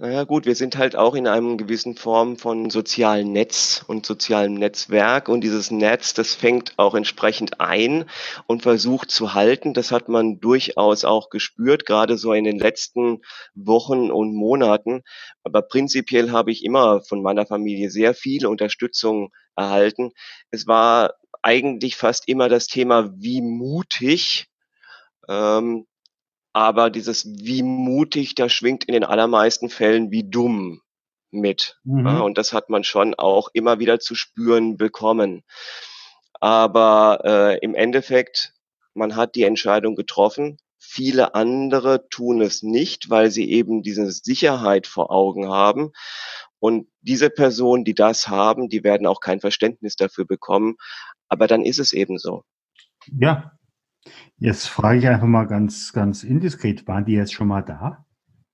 Naja 0.00 0.22
gut, 0.22 0.46
wir 0.46 0.54
sind 0.54 0.76
halt 0.78 0.94
auch 0.94 1.16
in 1.16 1.26
einem 1.26 1.56
gewissen 1.56 1.96
Form 1.96 2.36
von 2.36 2.70
sozialen 2.70 3.32
Netz 3.32 3.84
und 3.88 4.06
sozialem 4.06 4.54
Netzwerk 4.54 5.28
und 5.28 5.40
dieses 5.40 5.72
Netz, 5.72 6.14
das 6.14 6.36
fängt 6.36 6.72
auch 6.76 6.94
entsprechend 6.94 7.60
ein 7.60 8.04
und 8.46 8.62
versucht 8.62 9.10
zu 9.10 9.34
halten. 9.34 9.74
Das 9.74 9.90
hat 9.90 10.08
man 10.08 10.38
durchaus 10.38 11.04
auch 11.04 11.30
gespürt, 11.30 11.84
gerade 11.84 12.16
so 12.16 12.32
in 12.32 12.44
den 12.44 12.60
letzten 12.60 13.22
Wochen 13.56 14.12
und 14.12 14.36
Monaten. 14.36 15.02
Aber 15.42 15.62
prinzipiell 15.62 16.30
habe 16.30 16.52
ich 16.52 16.64
immer 16.64 17.00
von 17.00 17.20
meiner 17.20 17.44
Familie 17.44 17.90
sehr 17.90 18.14
viel 18.14 18.46
Unterstützung 18.46 19.32
erhalten. 19.56 20.12
Es 20.52 20.68
war 20.68 21.14
eigentlich 21.42 21.96
fast 21.96 22.28
immer 22.28 22.48
das 22.48 22.68
Thema, 22.68 23.10
wie 23.16 23.42
mutig 23.42 24.46
ähm, 25.28 25.86
aber 26.58 26.90
dieses 26.90 27.24
wie 27.24 27.62
mutig, 27.62 28.34
da 28.34 28.48
schwingt 28.48 28.82
in 28.82 28.92
den 28.92 29.04
allermeisten 29.04 29.70
Fällen 29.70 30.10
wie 30.10 30.28
dumm 30.28 30.80
mit. 31.30 31.78
Mhm. 31.84 32.04
Ja, 32.04 32.18
und 32.18 32.36
das 32.36 32.52
hat 32.52 32.68
man 32.68 32.82
schon 32.82 33.14
auch 33.14 33.48
immer 33.52 33.78
wieder 33.78 34.00
zu 34.00 34.16
spüren 34.16 34.76
bekommen. 34.76 35.44
Aber 36.40 37.20
äh, 37.24 37.58
im 37.58 37.76
Endeffekt, 37.76 38.54
man 38.92 39.14
hat 39.14 39.36
die 39.36 39.44
Entscheidung 39.44 39.94
getroffen. 39.94 40.58
Viele 40.80 41.36
andere 41.36 42.08
tun 42.08 42.42
es 42.42 42.64
nicht, 42.64 43.08
weil 43.08 43.30
sie 43.30 43.52
eben 43.52 43.82
diese 43.82 44.10
Sicherheit 44.10 44.88
vor 44.88 45.12
Augen 45.12 45.48
haben. 45.48 45.92
Und 46.58 46.88
diese 47.02 47.30
Personen, 47.30 47.84
die 47.84 47.94
das 47.94 48.26
haben, 48.26 48.68
die 48.68 48.82
werden 48.82 49.06
auch 49.06 49.20
kein 49.20 49.38
Verständnis 49.38 49.94
dafür 49.94 50.24
bekommen. 50.24 50.74
Aber 51.28 51.46
dann 51.46 51.62
ist 51.62 51.78
es 51.78 51.92
eben 51.92 52.18
so. 52.18 52.42
Ja, 53.16 53.57
Jetzt 54.40 54.68
frage 54.68 54.98
ich 54.98 55.08
einfach 55.08 55.26
mal 55.26 55.46
ganz, 55.46 55.92
ganz 55.92 56.22
indiskret, 56.22 56.86
waren 56.86 57.04
die 57.04 57.14
jetzt 57.14 57.32
schon 57.32 57.48
mal 57.48 57.62
da? 57.62 58.04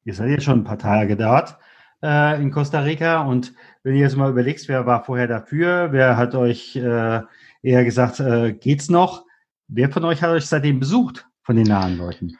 Ihr 0.04 0.14
seid 0.14 0.30
jetzt 0.30 0.44
schon 0.44 0.60
ein 0.60 0.64
paar 0.64 0.78
Tage 0.78 1.14
dort 1.14 1.58
äh, 2.02 2.40
in 2.40 2.50
Costa 2.50 2.80
Rica 2.80 3.22
und 3.22 3.52
wenn 3.82 3.94
ihr 3.94 4.00
jetzt 4.00 4.16
mal 4.16 4.30
überlegst, 4.30 4.66
wer 4.68 4.86
war 4.86 5.04
vorher 5.04 5.26
dafür, 5.26 5.92
wer 5.92 6.16
hat 6.16 6.34
euch 6.34 6.74
äh, 6.76 7.20
eher 7.62 7.84
gesagt, 7.84 8.18
äh, 8.20 8.54
geht's 8.54 8.88
noch? 8.88 9.26
Wer 9.68 9.90
von 9.90 10.04
euch 10.04 10.22
hat 10.22 10.30
euch 10.30 10.46
seitdem 10.46 10.80
besucht, 10.80 11.26
von 11.42 11.56
den 11.56 11.66
nahen 11.66 11.98
Leuten? 11.98 12.38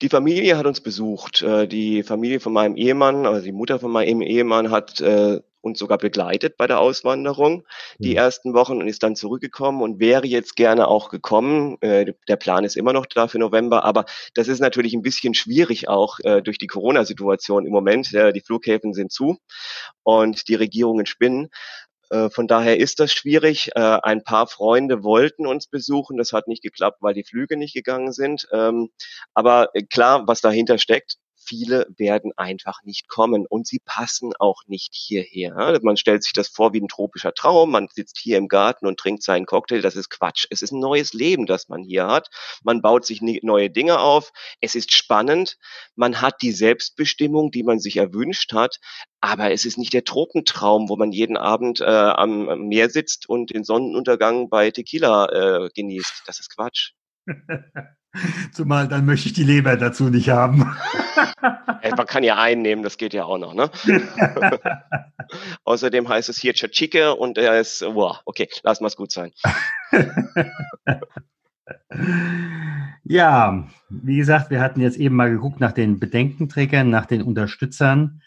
Die 0.00 0.08
Familie 0.08 0.56
hat 0.56 0.66
uns 0.66 0.80
besucht. 0.80 1.42
Äh, 1.42 1.66
die 1.66 2.04
Familie 2.04 2.38
von 2.38 2.52
meinem 2.52 2.76
Ehemann, 2.76 3.26
also 3.26 3.44
die 3.44 3.52
Mutter 3.52 3.80
von 3.80 3.90
meinem 3.90 4.20
Ehemann 4.22 4.70
hat 4.70 5.00
äh, 5.64 5.68
uns 5.74 5.78
sogar 5.78 5.98
begleitet 5.98 6.56
bei 6.56 6.66
der 6.66 6.78
Auswanderung 6.78 7.66
die 7.98 8.10
mhm. 8.10 8.16
ersten 8.16 8.54
Wochen 8.54 8.78
und 8.78 8.88
ist 8.88 9.02
dann 9.02 9.16
zurückgekommen 9.16 9.82
und 9.82 9.98
wäre 9.98 10.26
jetzt 10.26 10.56
gerne 10.56 10.88
auch 10.88 11.08
gekommen. 11.08 11.76
Äh, 11.80 12.12
der 12.28 12.36
Plan 12.36 12.64
ist 12.64 12.76
immer 12.76 12.92
noch 12.92 13.06
da 13.06 13.28
für 13.28 13.38
November, 13.38 13.84
aber 13.84 14.04
das 14.34 14.48
ist 14.48 14.60
natürlich 14.60 14.94
ein 14.94 15.02
bisschen 15.02 15.34
schwierig 15.34 15.88
auch 15.88 16.18
äh, 16.20 16.42
durch 16.42 16.58
die 16.58 16.66
Corona-Situation 16.66 17.66
im 17.66 17.72
Moment. 17.72 18.12
Ja, 18.12 18.32
die 18.32 18.40
Flughäfen 18.40 18.92
sind 18.92 19.12
zu 19.12 19.38
und 20.02 20.48
die 20.48 20.54
Regierungen 20.54 21.06
spinnen. 21.06 21.48
Äh, 22.10 22.30
von 22.30 22.46
daher 22.46 22.78
ist 22.78 23.00
das 23.00 23.12
schwierig. 23.12 23.70
Äh, 23.74 23.80
ein 23.80 24.22
paar 24.22 24.46
Freunde 24.46 25.02
wollten 25.02 25.46
uns 25.46 25.66
besuchen. 25.66 26.16
Das 26.16 26.32
hat 26.32 26.48
nicht 26.48 26.62
geklappt, 26.62 26.98
weil 27.00 27.14
die 27.14 27.24
Flüge 27.24 27.56
nicht 27.56 27.74
gegangen 27.74 28.12
sind. 28.12 28.46
Ähm, 28.52 28.90
aber 29.32 29.70
klar, 29.90 30.24
was 30.26 30.40
dahinter 30.40 30.78
steckt, 30.78 31.16
viele 31.44 31.86
werden 31.96 32.32
einfach 32.36 32.82
nicht 32.84 33.08
kommen 33.08 33.46
und 33.46 33.66
sie 33.66 33.80
passen 33.84 34.32
auch 34.38 34.62
nicht 34.66 34.94
hierher. 34.94 35.78
Man 35.82 35.96
stellt 35.96 36.22
sich 36.22 36.32
das 36.32 36.48
vor 36.48 36.72
wie 36.72 36.80
ein 36.80 36.88
tropischer 36.88 37.34
Traum. 37.34 37.70
Man 37.70 37.88
sitzt 37.92 38.18
hier 38.18 38.38
im 38.38 38.48
Garten 38.48 38.86
und 38.86 38.98
trinkt 38.98 39.22
seinen 39.22 39.46
Cocktail. 39.46 39.80
Das 39.80 39.96
ist 39.96 40.10
Quatsch. 40.10 40.46
Es 40.50 40.62
ist 40.62 40.72
ein 40.72 40.80
neues 40.80 41.12
Leben, 41.12 41.46
das 41.46 41.68
man 41.68 41.82
hier 41.82 42.06
hat. 42.06 42.28
Man 42.62 42.82
baut 42.82 43.04
sich 43.06 43.20
neue 43.22 43.70
Dinge 43.70 44.00
auf. 44.00 44.32
Es 44.60 44.74
ist 44.74 44.92
spannend. 44.92 45.58
Man 45.94 46.20
hat 46.20 46.42
die 46.42 46.52
Selbstbestimmung, 46.52 47.50
die 47.50 47.62
man 47.62 47.78
sich 47.78 47.96
erwünscht 47.96 48.52
hat. 48.52 48.78
Aber 49.20 49.52
es 49.52 49.64
ist 49.64 49.78
nicht 49.78 49.92
der 49.92 50.04
Tropentraum, 50.04 50.88
wo 50.88 50.96
man 50.96 51.12
jeden 51.12 51.36
Abend 51.36 51.80
äh, 51.80 51.84
am 51.84 52.68
Meer 52.68 52.90
sitzt 52.90 53.28
und 53.28 53.54
den 53.54 53.64
Sonnenuntergang 53.64 54.50
bei 54.50 54.70
Tequila 54.70 55.64
äh, 55.64 55.70
genießt. 55.74 56.24
Das 56.26 56.40
ist 56.40 56.54
Quatsch. 56.54 56.92
Zumal 58.52 58.88
dann 58.88 59.04
möchte 59.06 59.28
ich 59.28 59.32
die 59.32 59.44
Leber 59.44 59.76
dazu 59.76 60.08
nicht 60.08 60.28
haben. 60.28 60.76
man 61.96 62.06
kann 62.06 62.22
ja 62.22 62.36
einnehmen, 62.36 62.84
das 62.84 62.96
geht 62.96 63.14
ja 63.14 63.24
auch 63.24 63.38
noch, 63.38 63.54
ne? 63.54 63.70
Außerdem 65.64 66.08
heißt 66.08 66.28
es 66.28 66.38
hier 66.38 66.54
Tschatschike 66.54 67.14
und 67.14 67.38
er 67.38 67.58
ist, 67.60 67.82
wow, 67.82 68.20
okay, 68.24 68.48
lass 68.62 68.80
mal 68.80 68.88
es 68.88 68.96
gut 68.96 69.10
sein. 69.10 69.32
ja, 73.04 73.66
wie 73.88 74.16
gesagt, 74.16 74.50
wir 74.50 74.60
hatten 74.60 74.80
jetzt 74.80 74.96
eben 74.96 75.16
mal 75.16 75.30
geguckt 75.30 75.60
nach 75.60 75.72
den 75.72 75.98
Bedenkenträgern, 75.98 76.90
nach 76.90 77.06
den 77.06 77.22
Unterstützern. 77.22 78.22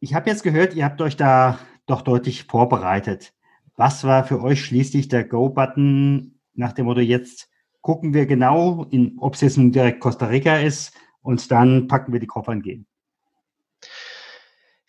Ich 0.00 0.14
habe 0.14 0.30
jetzt 0.30 0.42
gehört, 0.42 0.74
ihr 0.74 0.84
habt 0.84 1.00
euch 1.00 1.16
da 1.16 1.58
doch 1.86 2.02
deutlich 2.02 2.44
vorbereitet. 2.44 3.32
Was 3.76 4.04
war 4.04 4.24
für 4.24 4.42
euch 4.42 4.64
schließlich 4.64 5.08
der 5.08 5.24
Go-Button 5.24 6.38
nach 6.54 6.72
dem 6.72 6.86
Motto 6.86 7.00
jetzt 7.00 7.48
gucken 7.86 8.14
wir 8.14 8.26
genau, 8.26 8.84
ob 9.18 9.34
es 9.34 9.42
jetzt 9.42 9.58
nun 9.58 9.70
direkt 9.70 10.00
Costa 10.00 10.26
Rica 10.26 10.56
ist 10.56 10.92
und 11.22 11.52
dann 11.52 11.86
packen 11.86 12.12
wir 12.12 12.18
die 12.18 12.26
Koffer 12.26 12.50
und 12.50 12.62
gehen. 12.62 12.88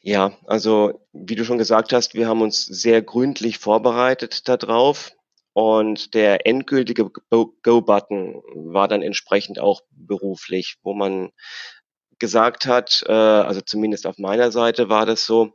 Ja, 0.02 0.36
also 0.48 1.00
wie 1.14 1.36
du 1.36 1.46
schon 1.46 1.60
gesagt 1.60 1.94
hast, 1.94 2.16
wir 2.16 2.28
haben 2.28 2.42
uns 2.42 2.66
sehr 2.66 3.04
gründlich 3.04 3.60
vorbereitet 3.60 4.48
darauf 4.50 5.12
und 5.54 6.16
der 6.16 6.48
endgültige 6.48 7.12
Go-Button 7.30 8.42
war 8.56 8.88
dann 8.88 9.04
entsprechend 9.04 9.60
auch 9.60 9.82
beruflich, 9.92 10.78
wo 10.82 10.96
man 10.96 11.30
gesagt 12.18 12.66
hat, 12.66 13.04
äh, 13.06 13.12
also 13.12 13.62
zumindest 13.62 14.08
auf 14.08 14.18
meiner 14.18 14.52
Seite 14.52 14.90
war 14.90 15.06
das 15.06 15.24
so, 15.24 15.54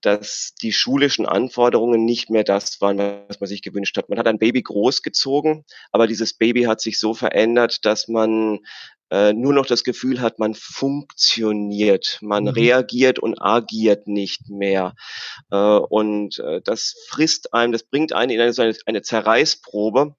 dass 0.00 0.54
die 0.62 0.72
schulischen 0.72 1.26
Anforderungen 1.26 2.04
nicht 2.04 2.30
mehr 2.30 2.44
das 2.44 2.80
waren, 2.80 2.98
was 3.28 3.40
man 3.40 3.48
sich 3.48 3.60
gewünscht 3.60 3.96
hat. 3.96 4.08
Man 4.08 4.18
hat 4.18 4.26
ein 4.26 4.38
Baby 4.38 4.62
großgezogen, 4.62 5.64
aber 5.92 6.06
dieses 6.06 6.34
Baby 6.34 6.62
hat 6.62 6.80
sich 6.80 6.98
so 6.98 7.12
verändert, 7.12 7.84
dass 7.84 8.08
man 8.08 8.60
äh, 9.10 9.32
nur 9.32 9.52
noch 9.52 9.66
das 9.66 9.84
Gefühl 9.84 10.20
hat, 10.20 10.38
man 10.38 10.54
funktioniert, 10.54 12.18
man 12.20 12.44
mhm. 12.44 12.50
reagiert 12.50 13.18
und 13.18 13.40
agiert 13.40 14.08
nicht 14.08 14.48
mehr. 14.48 14.94
Äh, 15.50 15.56
und 15.56 16.38
äh, 16.38 16.60
das 16.64 16.94
frisst 17.08 17.54
einem, 17.54 17.72
das 17.72 17.84
bringt 17.84 18.12
einen 18.12 18.30
in 18.30 18.40
eine, 18.40 18.74
eine 18.86 19.02
Zerreißprobe, 19.02 20.16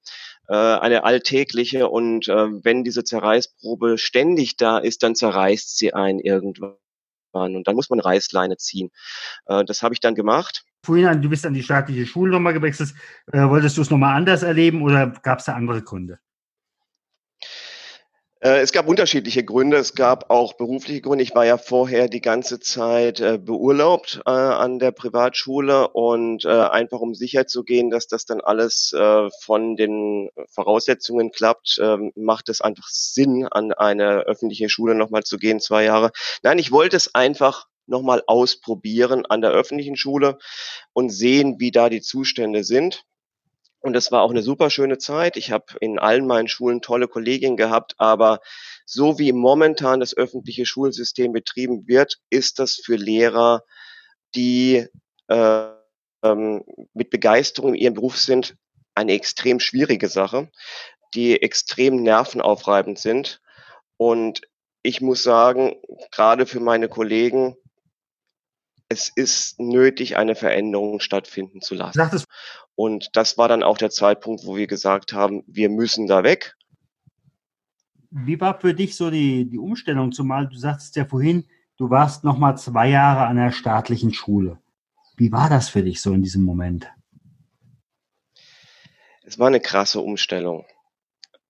äh, 0.47 0.55
eine 0.55 1.03
alltägliche. 1.03 1.89
Und 1.89 2.27
äh, 2.27 2.47
wenn 2.63 2.83
diese 2.83 3.03
Zerreißprobe 3.03 3.97
ständig 3.97 4.55
da 4.55 4.77
ist, 4.77 5.03
dann 5.03 5.15
zerreißt 5.15 5.77
sie 5.77 5.93
einen 5.93 6.19
irgendwann 6.19 6.77
fahren 7.36 7.56
und 7.56 7.67
dann 7.67 7.76
muss 7.76 7.89
man 7.89 8.00
Reißleine 8.00 8.58
ziehen. 8.58 8.89
Äh, 9.45 9.65
das 9.65 9.84
habe 9.84 9.93
ich 9.93 10.00
dann 10.00 10.15
gemacht. 10.15 10.63
Vorhin, 10.86 11.21
du 11.21 11.30
bist 11.30 11.45
an 11.45 11.54
die 11.54 11.63
staatliche 11.63 12.06
Schule 12.06 12.32
nochmal 12.32 12.54
gewechselt. 12.54 12.93
Äh, 13.32 13.50
wolltest 13.50 13.78
du 13.78 13.82
es 13.82 13.89
nochmal 13.89 14.15
anders 14.15 14.43
erleben 14.43 14.82
oder 14.82 15.08
gab 15.08 15.39
es 15.39 15.45
da 15.45 15.54
andere 15.54 15.82
Gründe? 15.82 16.19
Äh, 18.45 18.60
es 18.60 18.71
gab 18.71 18.88
unterschiedliche 18.88 19.43
Gründe. 19.43 19.77
Es 19.77 19.95
gab 19.95 20.29
auch 20.29 20.53
berufliche 20.53 21.01
Gründe. 21.01 21.23
Ich 21.23 21.34
war 21.34 21.47
ja 21.47 21.58
vorher 21.58 22.08
die 22.08 22.21
ganze 22.21 22.60
Zeit 22.60 23.19
äh, 23.19 23.39
beurlaubt 23.39 24.21
äh, 24.23 24.29
an 24.29 24.77
der 24.77 24.91
Privatschule 24.91 25.88
und 25.88 26.45
einfach 26.45 26.99
um 26.99 27.15
sicher 27.15 27.47
zu 27.47 27.63
gehen, 27.63 27.89
dass 27.89 28.08
das 28.08 28.25
dann 28.25 28.41
alles 28.41 28.93
von 29.41 29.75
den 29.75 30.29
Voraussetzungen 30.49 31.31
klappt, 31.31 31.79
ähm, 31.81 32.12
macht 32.15 32.49
es 32.49 32.62
einfach 32.62 32.88
Sinn, 32.88 33.47
an 33.49 33.71
eine 33.71 34.19
öffentliche 34.21 34.69
Schule 34.69 34.93
nochmal 34.95 35.23
zu 35.23 35.38
gehen, 35.38 35.60
zwei 35.60 35.86
Jahre. 35.86 36.12
Nein, 36.43 36.60
ich 36.60 36.71
wollte 36.71 36.97
es 36.97 37.15
einfach 37.15 37.65
nochmal 37.88 38.21
ausprobieren 38.27 39.25
an 39.25 39.41
der 39.41 39.51
öffentlichen 39.51 39.95
Schule 39.95 40.38
und 40.93 41.10
sehen, 41.10 41.55
wie 41.60 41.71
da 41.71 41.89
die 41.89 42.01
Zustände 42.01 42.63
sind. 42.63 43.05
Und 43.86 43.93
das 43.93 44.12
war 44.12 44.24
auch 44.24 44.32
eine 44.32 44.41
super 44.41 44.71
schöne 44.71 44.98
Zeit. 44.98 45.38
Ich 45.38 45.52
habe 45.52 45.65
in 45.80 46.00
allen 46.00 46.26
meinen 46.26 46.48
Schulen 46.48 46.82
tolle 46.82 47.08
Kolleginnen 47.08 47.56
gehabt, 47.56 47.93
aber 48.00 48.39
so 48.84 49.19
wie 49.19 49.32
momentan 49.32 50.00
das 50.00 50.17
öffentliche 50.17 50.65
Schulsystem 50.65 51.32
betrieben 51.32 51.88
wird, 51.88 52.17
ist 52.32 52.58
das 52.58 52.82
für 52.84 52.95
Lehrer, 52.95 53.62
die 54.34 54.88
äh, 55.28 55.67
ähm, 56.24 56.63
mit 56.95 57.12
Begeisterung 57.12 57.76
in 57.76 57.82
ihrem 57.82 57.93
Beruf 57.93 58.17
sind, 58.17 58.56
eine 58.95 59.12
extrem 59.12 59.60
schwierige 59.60 60.10
Sache, 60.10 60.50
die 61.13 61.39
extrem 61.43 62.02
nervenaufreibend 62.02 62.98
sind. 62.98 63.39
Und 63.98 64.41
ich 64.82 65.00
muss 65.00 65.21
sagen, 65.21 65.76
gerade 66.10 66.48
für 66.48 66.60
meine 66.60 66.89
Kollegen, 66.89 67.56
es 68.89 69.10
ist 69.10 69.60
nötig, 69.60 70.17
eine 70.17 70.36
Veränderung 70.36 71.00
stattfinden 71.00 71.62
zu 71.62 71.76
lassen. 71.76 72.24
Und 72.76 73.10
das 73.13 73.38
war 73.38 73.48
dann 73.48 73.63
auch 73.63 73.78
der 73.78 73.89
Zeitpunkt, 73.89 74.45
wo 74.45 74.56
wir 74.56 74.67
gesagt 74.67 75.13
haben, 75.13 75.43
wir 75.48 75.69
müssen 75.69 76.08
da 76.08 76.24
weg. 76.24 76.56
Wie 78.12 78.39
war 78.39 78.60
für 78.60 78.74
dich 78.74 78.95
so 78.95 79.10
die, 79.10 79.50
die 79.50 79.58
Umstellung? 79.58 80.12
Zumal 80.12 80.48
du 80.48 80.58
sagst 80.58 80.95
ja 80.95 81.06
vorhin, 81.06 81.45
du 81.78 81.89
warst 81.89 82.24
noch 82.24 82.38
mal 82.38 82.56
zwei 82.56 82.89
Jahre 82.89 83.26
an 83.26 83.38
der 83.38 83.52
staatlichen 83.52 84.13
Schule. 84.13 84.60
Wie 85.17 85.32
war 85.32 85.50
das 85.50 85.69
für 85.69 85.84
dich 85.84 86.02
so 86.02 86.13
in 86.13 86.21
diesem 86.21 86.43
Moment? 86.43 86.91
Es 89.24 89.39
war 89.39 89.48
eine 89.48 89.60
krasse 89.60 90.02
Umstellung. 90.02 90.65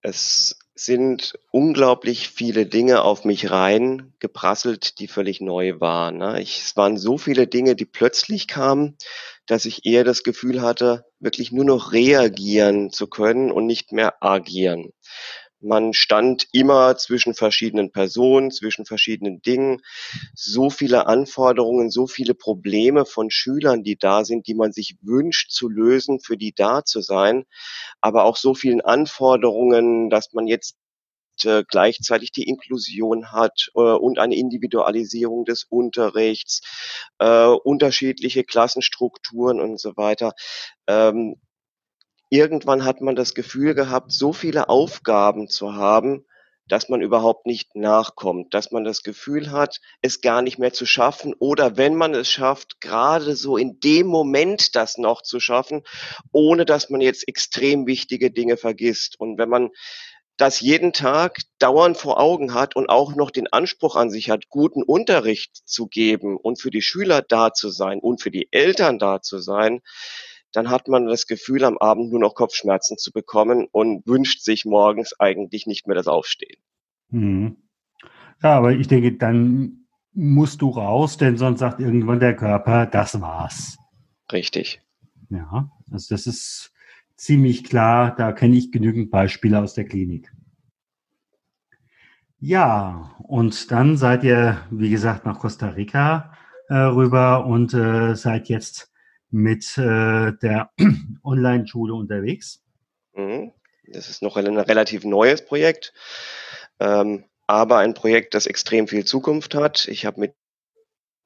Es 0.01 0.57
sind 0.75 1.39
unglaublich 1.51 2.27
viele 2.29 2.65
Dinge 2.65 3.01
auf 3.01 3.23
mich 3.23 3.49
rein 3.49 4.13
geprasselt, 4.19 4.99
die 4.99 5.07
völlig 5.07 5.39
neu 5.39 5.79
waren. 5.79 6.17
Ne? 6.17 6.41
Ich, 6.41 6.61
es 6.63 6.75
waren 6.75 6.97
so 6.97 7.17
viele 7.17 7.47
Dinge, 7.47 7.77
die 7.77 7.85
plötzlich 7.85 8.49
kamen, 8.49 8.97
dass 9.47 9.65
ich 9.65 9.85
eher 9.85 10.03
das 10.03 10.23
Gefühl 10.23 10.61
hatte, 10.61 11.05
wirklich 11.19 11.53
nur 11.53 11.63
noch 11.63 11.93
reagieren 11.93 12.91
zu 12.91 13.07
können 13.07 13.51
und 13.51 13.65
nicht 13.65 13.93
mehr 13.93 14.21
agieren. 14.21 14.91
Man 15.65 15.93
stand 15.93 16.47
immer 16.51 16.95
zwischen 16.95 17.33
verschiedenen 17.33 17.91
Personen, 17.91 18.51
zwischen 18.51 18.85
verschiedenen 18.85 19.41
Dingen. 19.41 19.81
So 20.35 20.69
viele 20.69 21.07
Anforderungen, 21.07 21.89
so 21.89 22.05
viele 22.05 22.35
Probleme 22.35 23.05
von 23.05 23.31
Schülern, 23.31 23.83
die 23.83 23.97
da 23.97 24.25
sind, 24.25 24.45
die 24.47 24.53
man 24.53 24.71
sich 24.71 24.95
wünscht 25.01 25.49
zu 25.49 25.67
lösen, 25.67 26.19
für 26.19 26.37
die 26.37 26.53
da 26.53 26.85
zu 26.85 27.01
sein. 27.01 27.45
Aber 27.99 28.25
auch 28.25 28.37
so 28.37 28.53
vielen 28.53 28.81
Anforderungen, 28.81 30.11
dass 30.11 30.33
man 30.33 30.45
jetzt 30.45 30.77
äh, 31.43 31.63
gleichzeitig 31.67 32.31
die 32.31 32.47
Inklusion 32.47 33.31
hat 33.31 33.71
äh, 33.73 33.79
und 33.79 34.19
eine 34.19 34.35
Individualisierung 34.35 35.45
des 35.45 35.63
Unterrichts, 35.63 36.61
äh, 37.17 37.47
unterschiedliche 37.47 38.43
Klassenstrukturen 38.43 39.59
und 39.59 39.79
so 39.79 39.97
weiter. 39.97 40.33
Ähm, 40.87 41.37
irgendwann 42.35 42.83
hat 42.83 43.01
man 43.01 43.15
das 43.15 43.33
Gefühl 43.33 43.75
gehabt, 43.75 44.11
so 44.11 44.33
viele 44.33 44.67
Aufgaben 44.67 45.47
zu 45.47 45.75
haben, 45.75 46.25
dass 46.67 46.89
man 46.89 47.01
überhaupt 47.01 47.45
nicht 47.45 47.75
nachkommt, 47.75 48.53
dass 48.53 48.71
man 48.71 48.83
das 48.83 49.03
Gefühl 49.03 49.51
hat, 49.51 49.79
es 50.01 50.21
gar 50.21 50.41
nicht 50.41 50.57
mehr 50.57 50.73
zu 50.73 50.85
schaffen 50.85 51.33
oder 51.37 51.77
wenn 51.77 51.95
man 51.95 52.13
es 52.13 52.29
schafft, 52.29 52.81
gerade 52.81 53.35
so 53.35 53.55
in 53.55 53.79
dem 53.79 54.07
Moment 54.07 54.75
das 54.75 54.97
noch 54.97 55.21
zu 55.21 55.39
schaffen, 55.39 55.83
ohne 56.31 56.65
dass 56.65 56.89
man 56.89 57.01
jetzt 57.01 57.27
extrem 57.27 57.85
wichtige 57.85 58.31
Dinge 58.31 58.57
vergisst. 58.57 59.19
Und 59.19 59.37
wenn 59.37 59.49
man 59.49 59.69
das 60.37 60.59
jeden 60.59 60.91
Tag 60.91 61.39
dauernd 61.59 61.97
vor 61.97 62.19
Augen 62.19 62.53
hat 62.53 62.75
und 62.75 62.89
auch 62.89 63.15
noch 63.15 63.31
den 63.31 63.47
Anspruch 63.47 63.95
an 63.95 64.09
sich 64.09 64.29
hat, 64.29 64.49
guten 64.49 64.83
Unterricht 64.83 65.55
zu 65.65 65.87
geben 65.87 66.35
und 66.35 66.59
für 66.59 66.71
die 66.71 66.81
Schüler 66.81 67.21
da 67.21 67.53
zu 67.53 67.69
sein 67.69 67.99
und 67.99 68.21
für 68.21 68.31
die 68.31 68.49
Eltern 68.51 68.99
da 68.99 69.21
zu 69.21 69.39
sein, 69.39 69.81
dann 70.55 70.69
hat 70.69 70.87
man 70.87 71.05
das 71.05 71.27
Gefühl, 71.27 71.63
am 71.63 71.77
Abend 71.77 72.11
nur 72.11 72.19
noch 72.19 72.35
Kopfschmerzen 72.35 72.97
zu 72.97 73.11
bekommen 73.11 73.67
und 73.71 74.05
wünscht 74.07 74.41
sich 74.41 74.65
morgens 74.65 75.19
eigentlich 75.19 75.67
nicht 75.67 75.87
mehr 75.87 75.95
das 75.95 76.07
Aufstehen. 76.07 76.59
Hm. 77.09 77.57
Ja, 78.41 78.57
aber 78.57 78.73
ich 78.73 78.87
denke, 78.87 79.13
dann 79.13 79.85
musst 80.13 80.61
du 80.61 80.69
raus, 80.69 81.17
denn 81.17 81.37
sonst 81.37 81.59
sagt 81.59 81.79
irgendwann 81.79 82.19
der 82.19 82.35
Körper, 82.35 82.85
das 82.85 83.19
war's. 83.21 83.77
Richtig. 84.31 84.81
Ja, 85.29 85.69
also 85.91 86.15
das 86.15 86.27
ist 86.27 86.73
ziemlich 87.15 87.63
klar. 87.63 88.15
Da 88.15 88.31
kenne 88.31 88.55
ich 88.55 88.71
genügend 88.71 89.11
Beispiele 89.11 89.59
aus 89.59 89.73
der 89.73 89.85
Klinik. 89.85 90.31
Ja, 92.39 93.15
und 93.19 93.71
dann 93.71 93.97
seid 93.97 94.23
ihr, 94.23 94.61
wie 94.69 94.89
gesagt, 94.89 95.25
nach 95.25 95.39
Costa 95.39 95.69
Rica 95.69 96.33
äh, 96.67 96.75
rüber 96.75 97.45
und 97.45 97.73
äh, 97.73 98.15
seid 98.15 98.49
jetzt 98.49 98.91
mit 99.31 99.77
äh, 99.77 100.31
der 100.33 100.71
Online-Schule 101.23 101.93
unterwegs? 101.93 102.63
Mhm. 103.13 103.51
Das 103.87 104.09
ist 104.09 104.21
noch 104.21 104.35
ein 104.35 104.57
relativ 104.57 105.03
neues 105.03 105.45
Projekt, 105.45 105.93
ähm, 106.79 107.25
aber 107.47 107.77
ein 107.77 107.93
Projekt, 107.93 108.33
das 108.33 108.47
extrem 108.47 108.87
viel 108.87 109.05
Zukunft 109.05 109.53
hat. 109.53 109.87
Ich 109.87 110.05
habe 110.05 110.19
mit 110.19 110.33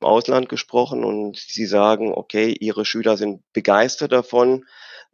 dem 0.02 0.08
Ausland 0.08 0.50
gesprochen 0.50 1.04
und 1.04 1.38
sie 1.38 1.66
sagen, 1.66 2.14
okay, 2.14 2.56
ihre 2.60 2.86
Schüler 2.86 3.16
sind 3.16 3.42
begeistert 3.54 4.12
davon, 4.12 4.66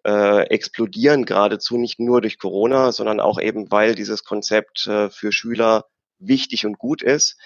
äh, 0.06 0.48
explodieren 0.50 1.26
geradezu 1.26 1.78
nicht 1.78 2.00
nur 2.00 2.22
durch 2.22 2.38
Corona, 2.38 2.92
sondern 2.92 3.20
auch 3.20 3.40
eben, 3.40 3.72
weil 3.72 3.96
dieses 3.96 4.24
Konzept 4.24 4.88
äh, 4.88 5.10
für 5.10 5.32
Schüler 5.32 5.86
wichtig 6.20 6.66
und 6.66 6.78
gut 6.78 7.02
ist. 7.02 7.38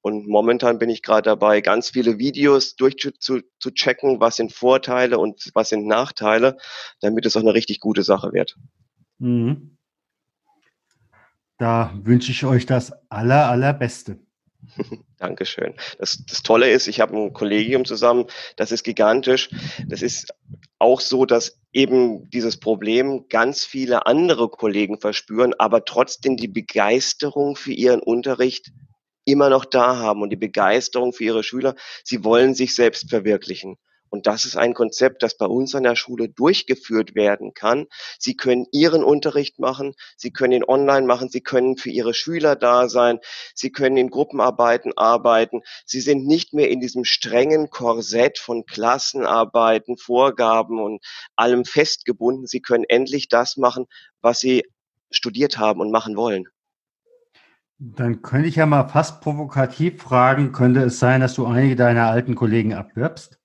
Und 0.00 0.28
momentan 0.28 0.78
bin 0.78 0.90
ich 0.90 1.02
gerade 1.02 1.22
dabei, 1.22 1.60
ganz 1.60 1.90
viele 1.90 2.18
Videos 2.18 2.76
durchzuchecken, 2.76 4.20
was 4.20 4.36
sind 4.36 4.52
Vorteile 4.52 5.18
und 5.18 5.50
was 5.54 5.70
sind 5.70 5.86
Nachteile, 5.86 6.56
damit 7.00 7.26
es 7.26 7.36
auch 7.36 7.40
eine 7.40 7.54
richtig 7.54 7.80
gute 7.80 8.02
Sache 8.02 8.32
wird. 8.32 8.56
Mhm. 9.18 9.76
Da 11.58 11.92
wünsche 12.02 12.30
ich 12.30 12.44
euch 12.44 12.66
das 12.66 12.92
aller, 13.10 13.50
allerbeste. 13.50 14.20
Dankeschön. 15.18 15.74
Das, 15.98 16.24
das 16.26 16.42
Tolle 16.42 16.70
ist, 16.70 16.86
ich 16.86 17.00
habe 17.00 17.16
ein 17.16 17.32
Kollegium 17.32 17.84
zusammen, 17.84 18.26
das 18.56 18.70
ist 18.70 18.84
gigantisch. 18.84 19.50
Das 19.86 20.02
ist 20.02 20.32
auch 20.78 21.00
so, 21.00 21.26
dass 21.26 21.58
eben 21.72 22.30
dieses 22.30 22.58
Problem 22.58 23.26
ganz 23.28 23.64
viele 23.64 24.06
andere 24.06 24.48
Kollegen 24.48 25.00
verspüren, 25.00 25.54
aber 25.58 25.84
trotzdem 25.84 26.36
die 26.36 26.48
Begeisterung 26.48 27.56
für 27.56 27.72
ihren 27.72 28.00
Unterricht 28.00 28.72
immer 29.30 29.50
noch 29.50 29.64
da 29.64 29.96
haben 29.96 30.22
und 30.22 30.30
die 30.30 30.36
Begeisterung 30.36 31.12
für 31.12 31.24
ihre 31.24 31.42
Schüler. 31.42 31.74
Sie 32.04 32.24
wollen 32.24 32.54
sich 32.54 32.74
selbst 32.74 33.10
verwirklichen. 33.10 33.76
Und 34.10 34.26
das 34.26 34.44
ist 34.46 34.56
ein 34.56 34.74
Konzept, 34.74 35.22
das 35.22 35.36
bei 35.36 35.46
uns 35.46 35.74
an 35.74 35.82
der 35.82 35.96
Schule 35.96 36.28
durchgeführt 36.28 37.14
werden 37.14 37.52
kann. 37.54 37.86
Sie 38.18 38.36
können 38.36 38.66
Ihren 38.72 39.04
Unterricht 39.04 39.58
machen, 39.58 39.94
Sie 40.16 40.32
können 40.32 40.52
ihn 40.52 40.64
online 40.64 41.06
machen, 41.06 41.28
Sie 41.28 41.42
können 41.42 41.76
für 41.76 41.90
Ihre 41.90 42.14
Schüler 42.14 42.56
da 42.56 42.88
sein, 42.88 43.18
Sie 43.54 43.70
können 43.70 43.96
in 43.96 44.10
Gruppenarbeiten 44.10 44.96
arbeiten. 44.96 45.60
Sie 45.84 46.00
sind 46.00 46.26
nicht 46.26 46.54
mehr 46.54 46.70
in 46.70 46.80
diesem 46.80 47.04
strengen 47.04 47.70
Korsett 47.70 48.38
von 48.38 48.64
Klassenarbeiten, 48.64 49.98
Vorgaben 49.98 50.80
und 50.80 51.04
allem 51.36 51.64
festgebunden. 51.64 52.46
Sie 52.46 52.60
können 52.60 52.84
endlich 52.88 53.28
das 53.28 53.56
machen, 53.56 53.86
was 54.22 54.40
Sie 54.40 54.64
studiert 55.10 55.58
haben 55.58 55.80
und 55.80 55.90
machen 55.90 56.16
wollen. 56.16 56.48
Dann 57.80 58.22
könnte 58.22 58.48
ich 58.48 58.56
ja 58.56 58.66
mal 58.66 58.88
fast 58.88 59.20
provokativ 59.20 60.02
fragen, 60.02 60.50
könnte 60.50 60.82
es 60.82 60.98
sein, 60.98 61.20
dass 61.20 61.34
du 61.34 61.46
einige 61.46 61.76
deiner 61.76 62.08
alten 62.08 62.34
Kollegen 62.34 62.74
abwirbst? 62.74 63.38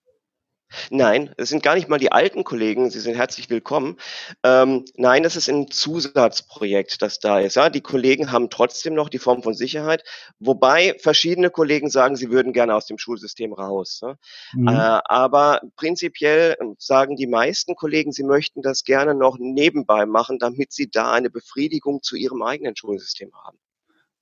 Nein, 0.90 1.32
es 1.38 1.50
sind 1.50 1.62
gar 1.62 1.76
nicht 1.76 1.88
mal 1.88 2.00
die 2.00 2.12
alten 2.12 2.44
Kollegen, 2.44 2.90
sie 2.90 3.00
sind 3.00 3.16
herzlich 3.16 3.52
willkommen. 3.52 3.98
Ähm, 4.44 4.86
nein, 4.96 5.22
das 5.22 5.36
ist 5.36 5.48
ein 5.50 5.70
Zusatzprojekt, 5.70 7.04
das 7.04 7.20
da 7.20 7.40
ist. 7.40 7.58
Ja, 7.58 7.70
die 7.70 7.82
Kollegen 7.82 8.32
haben 8.32 8.50
trotzdem 8.50 8.96
noch 8.96 9.10
die 9.10 9.20
Form 9.20 9.44
von 9.44 9.54
Sicherheit, 9.54 10.04
wobei 10.40 10.96
verschiedene 11.00 11.52
Kollegen 11.52 11.92
sagen, 11.92 12.16
sie 12.16 12.32
würden 12.32 12.54
gerne 12.54 12.74
aus 12.74 12.88
dem 12.88 12.98
Schulsystem 12.98 13.54
raus. 13.54 14.00
Ja? 14.02 14.16
Mhm. 14.54 14.68
Äh, 14.68 14.72
aber 15.06 15.62
prinzipiell 15.76 16.58
sagen 16.80 17.18
die 17.18 17.28
meisten 17.28 17.76
Kollegen, 17.76 18.12
sie 18.12 18.24
möchten 18.24 18.64
das 18.64 18.84
gerne 18.84 19.14
noch 19.14 19.38
nebenbei 19.40 20.08
machen, 20.08 20.40
damit 20.40 20.74
sie 20.74 20.90
da 20.90 21.12
eine 21.12 21.30
Befriedigung 21.30 22.02
zu 22.02 22.16
ihrem 22.16 22.42
eigenen 22.42 22.76
Schulsystem 22.76 23.32
haben. 23.46 23.60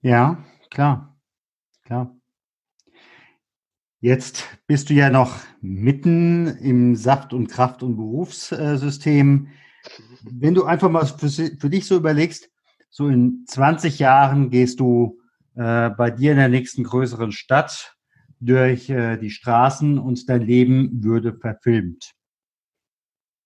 Ja, 0.04 0.44
klar, 0.72 1.16
klar. 1.84 2.16
Jetzt 4.00 4.46
bist 4.66 4.90
du 4.90 4.96
ja 4.96 5.12
noch 5.12 5.38
mitten 5.62 6.48
im 6.48 6.96
Saft- 6.96 7.34
und 7.34 7.50
Kraft- 7.50 7.84
und 7.84 7.98
Berufssystem. 7.98 9.50
Wenn 10.24 10.56
du 10.56 10.66
einfach 10.66 10.90
mal 10.90 11.06
für, 11.06 11.70
dich 11.70 11.86
so 11.86 11.98
überlegst, 11.98 12.50
so 12.90 13.10
in 13.10 13.46
20 13.48 14.00
Jahren 14.00 14.50
gehst 14.50 14.80
du 14.80 15.20
äh, 15.54 15.92
bei 15.92 16.10
dir 16.10 16.32
in 16.32 16.38
der 16.38 16.50
nächsten 16.50 16.84
größeren 16.84 17.32
Stadt 17.32 17.96
durch 18.40 18.90
äh, 18.90 19.18
die 19.18 19.30
Straßen 19.30 20.00
und 20.00 20.28
dein 20.28 20.42
Leben 20.42 21.04
würde 21.04 21.36
verfilmt. 21.36 22.14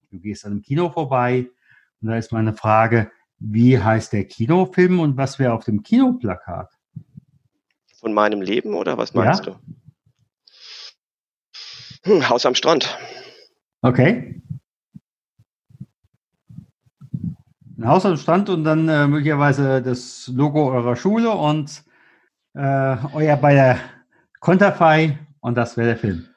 Du 0.09 0.21
gehst 0.21 0.45
an 0.45 0.53
einem 0.53 0.61
Kino 0.61 0.89
vorbei 0.89 1.49
und 1.99 2.07
da 2.07 2.17
ist 2.17 2.31
meine 2.31 2.53
Frage, 2.53 3.11
wie 3.39 3.79
heißt 3.79 4.13
der 4.13 4.25
Kinofilm 4.25 4.99
und 4.99 5.17
was 5.17 5.39
wäre 5.39 5.53
auf 5.53 5.65
dem 5.65 5.83
Kinoplakat? 5.83 6.71
Von 7.99 8.13
meinem 8.13 8.41
Leben 8.41 8.73
oder 8.73 8.97
was 8.97 9.13
meinst 9.13 9.45
ja? 9.45 9.53
du? 9.53 9.59
Hm, 12.11 12.29
Haus 12.29 12.45
am 12.45 12.55
Strand. 12.55 12.97
Okay. 13.81 14.41
Ein 17.77 17.87
Haus 17.87 18.05
am 18.05 18.15
Strand 18.17 18.49
und 18.49 18.63
dann 18.63 18.87
äh, 18.87 19.07
möglicherweise 19.07 19.81
das 19.81 20.31
Logo 20.33 20.71
eurer 20.71 20.95
Schule 20.95 21.31
und 21.31 21.83
äh, 22.53 22.95
euer 23.13 23.35
bei 23.35 23.53
der 23.53 23.79
Konterfei 24.39 25.19
und 25.41 25.55
das 25.55 25.75
wäre 25.75 25.89
der 25.89 25.97
Film. 25.97 26.27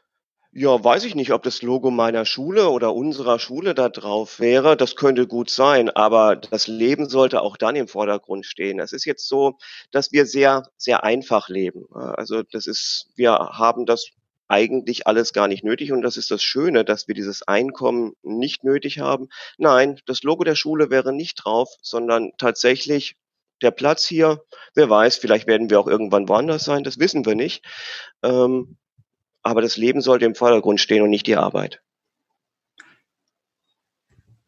Ja, 0.61 0.83
weiß 0.83 1.05
ich 1.05 1.14
nicht, 1.14 1.31
ob 1.31 1.44
das 1.44 1.62
Logo 1.62 1.92
meiner 1.92 2.25
Schule 2.25 2.71
oder 2.71 2.92
unserer 2.92 3.38
Schule 3.38 3.77
da 3.77 3.88
drauf 3.88 4.40
wäre. 4.40 4.77
Das 4.77 4.97
könnte 4.97 5.29
gut 5.29 5.51
sein, 5.51 5.88
aber 5.88 6.35
das 6.35 6.66
Leben 6.66 7.09
sollte 7.09 7.42
auch 7.42 7.57
dann 7.57 7.77
im 7.77 7.87
Vordergrund 7.87 8.44
stehen. 8.44 8.81
Es 8.81 8.92
ist 8.92 9.05
jetzt 9.05 9.29
so, 9.29 9.57
dass 9.92 10.11
wir 10.11 10.27
sehr, 10.27 10.64
sehr 10.77 11.05
einfach 11.05 11.49
leben. 11.49 11.87
Also 11.94 12.42
das 12.42 12.66
ist, 12.66 13.07
wir 13.14 13.35
haben 13.35 13.87
das 13.87 14.09
eigentlich 14.49 15.07
alles 15.07 15.33
gar 15.33 15.47
nicht 15.47 15.62
nötig 15.62 15.92
und 15.92 16.03
das 16.03 16.16
ist 16.16 16.33
das 16.33 16.42
Schöne, 16.42 16.85
dass 16.85 17.07
wir 17.07 17.14
dieses 17.14 17.47
Einkommen 17.47 18.14
nicht 18.23 18.64
nötig 18.64 18.99
haben. 18.99 19.29
Nein, 19.59 20.01
das 20.07 20.25
Logo 20.25 20.42
der 20.42 20.57
Schule 20.57 20.90
wäre 20.90 21.12
nicht 21.12 21.37
drauf, 21.37 21.68
sondern 21.83 22.33
tatsächlich 22.37 23.14
der 23.62 23.71
Platz 23.71 24.07
hier. 24.07 24.42
Wer 24.75 24.90
weiß, 24.90 25.18
vielleicht 25.18 25.47
werden 25.47 25.71
wir 25.71 25.79
auch 25.79 25.87
irgendwann 25.87 26.29
woanders 26.29 26.64
sein, 26.64 26.83
das 26.83 26.99
wissen 26.99 27.25
wir 27.27 27.37
nicht. 27.37 27.64
Ähm, 28.25 28.77
aber 29.48 29.62
das 29.62 29.76
Leben 29.76 30.00
sollte 30.00 30.26
im 30.26 30.34
Vordergrund 30.34 30.80
stehen 30.80 31.02
und 31.02 31.11
nicht 31.11 31.26
die 31.26 31.37
Arbeit. 31.37 31.82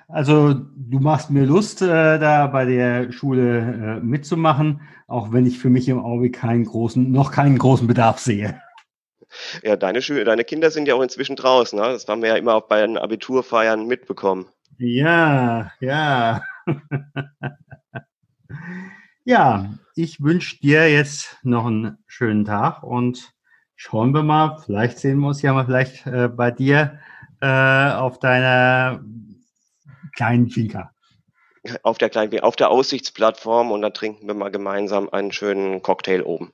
Also 0.08 0.54
du 0.54 1.00
machst 1.00 1.32
mir 1.32 1.46
Lust, 1.46 1.82
äh, 1.82 2.20
da 2.20 2.48
bei 2.48 2.66
der 2.66 3.12
Schule 3.12 3.60
äh, 3.60 4.00
mitzumachen, 4.06 4.82
auch 5.08 5.32
wenn 5.32 5.48
ich 5.48 5.58
für 5.58 5.70
mich 5.70 5.90
im 5.90 6.00
Augenblick 6.00 6.36
keinen 6.36 6.66
großen, 6.66 7.12
noch 7.12 7.32
keinen 7.32 7.58
großen 7.58 7.88
Bedarf 7.88 8.20
sehe. 8.20 8.62
Ja, 9.64 9.76
deine, 9.76 10.02
Schü 10.02 10.24
deine 10.24 10.44
Kinder 10.44 10.70
sind 10.72 10.88
ja 10.88 10.96
auch 10.96 11.02
inzwischen 11.02 11.36
draußen. 11.36 11.78
Ne? 11.80 11.88
Das 11.88 12.08
haben 12.08 12.22
wir 12.22 12.30
ja 12.30 12.36
immer 12.36 12.56
auch 12.56 12.68
bei 12.68 12.82
den 12.82 12.98
Abiturfeiern 12.98 13.88
mitbekommen. 13.88 14.48
Ja, 14.78 15.72
ja. 15.80 16.42
ja, 19.24 19.74
ich 19.96 20.22
wünsche 20.22 20.60
dir 20.60 20.92
jetzt 20.92 21.38
noch 21.44 21.66
einen 21.66 21.98
schönen 22.06 22.46
Tag 22.46 22.84
und 22.84 23.35
schauen 23.76 24.14
wir 24.14 24.24
mal, 24.24 24.58
vielleicht 24.66 25.00
sehen 25.00 25.20
wir 25.20 25.28
uns 25.28 25.42
ja 25.42 25.54
mal 25.54 25.66
vielleicht 25.66 26.06
äh, 26.08 26.28
bei 26.28 26.52
dir 26.52 27.00
äh, 27.42 27.92
auf 27.92 28.20
deiner 28.20 29.04
kleinen 30.16 30.50
Finca. 30.50 30.92
Auf 31.82 31.98
der 31.98 32.10
kleinen, 32.10 32.40
auf 32.42 32.56
der 32.56 32.70
Aussichtsplattform 32.70 33.72
und 33.72 33.82
dann 33.82 33.94
trinken 33.94 34.28
wir 34.28 34.36
mal 34.36 34.52
gemeinsam 34.52 35.10
einen 35.10 35.32
schönen 35.32 35.82
Cocktail 35.82 36.22
oben. 36.24 36.54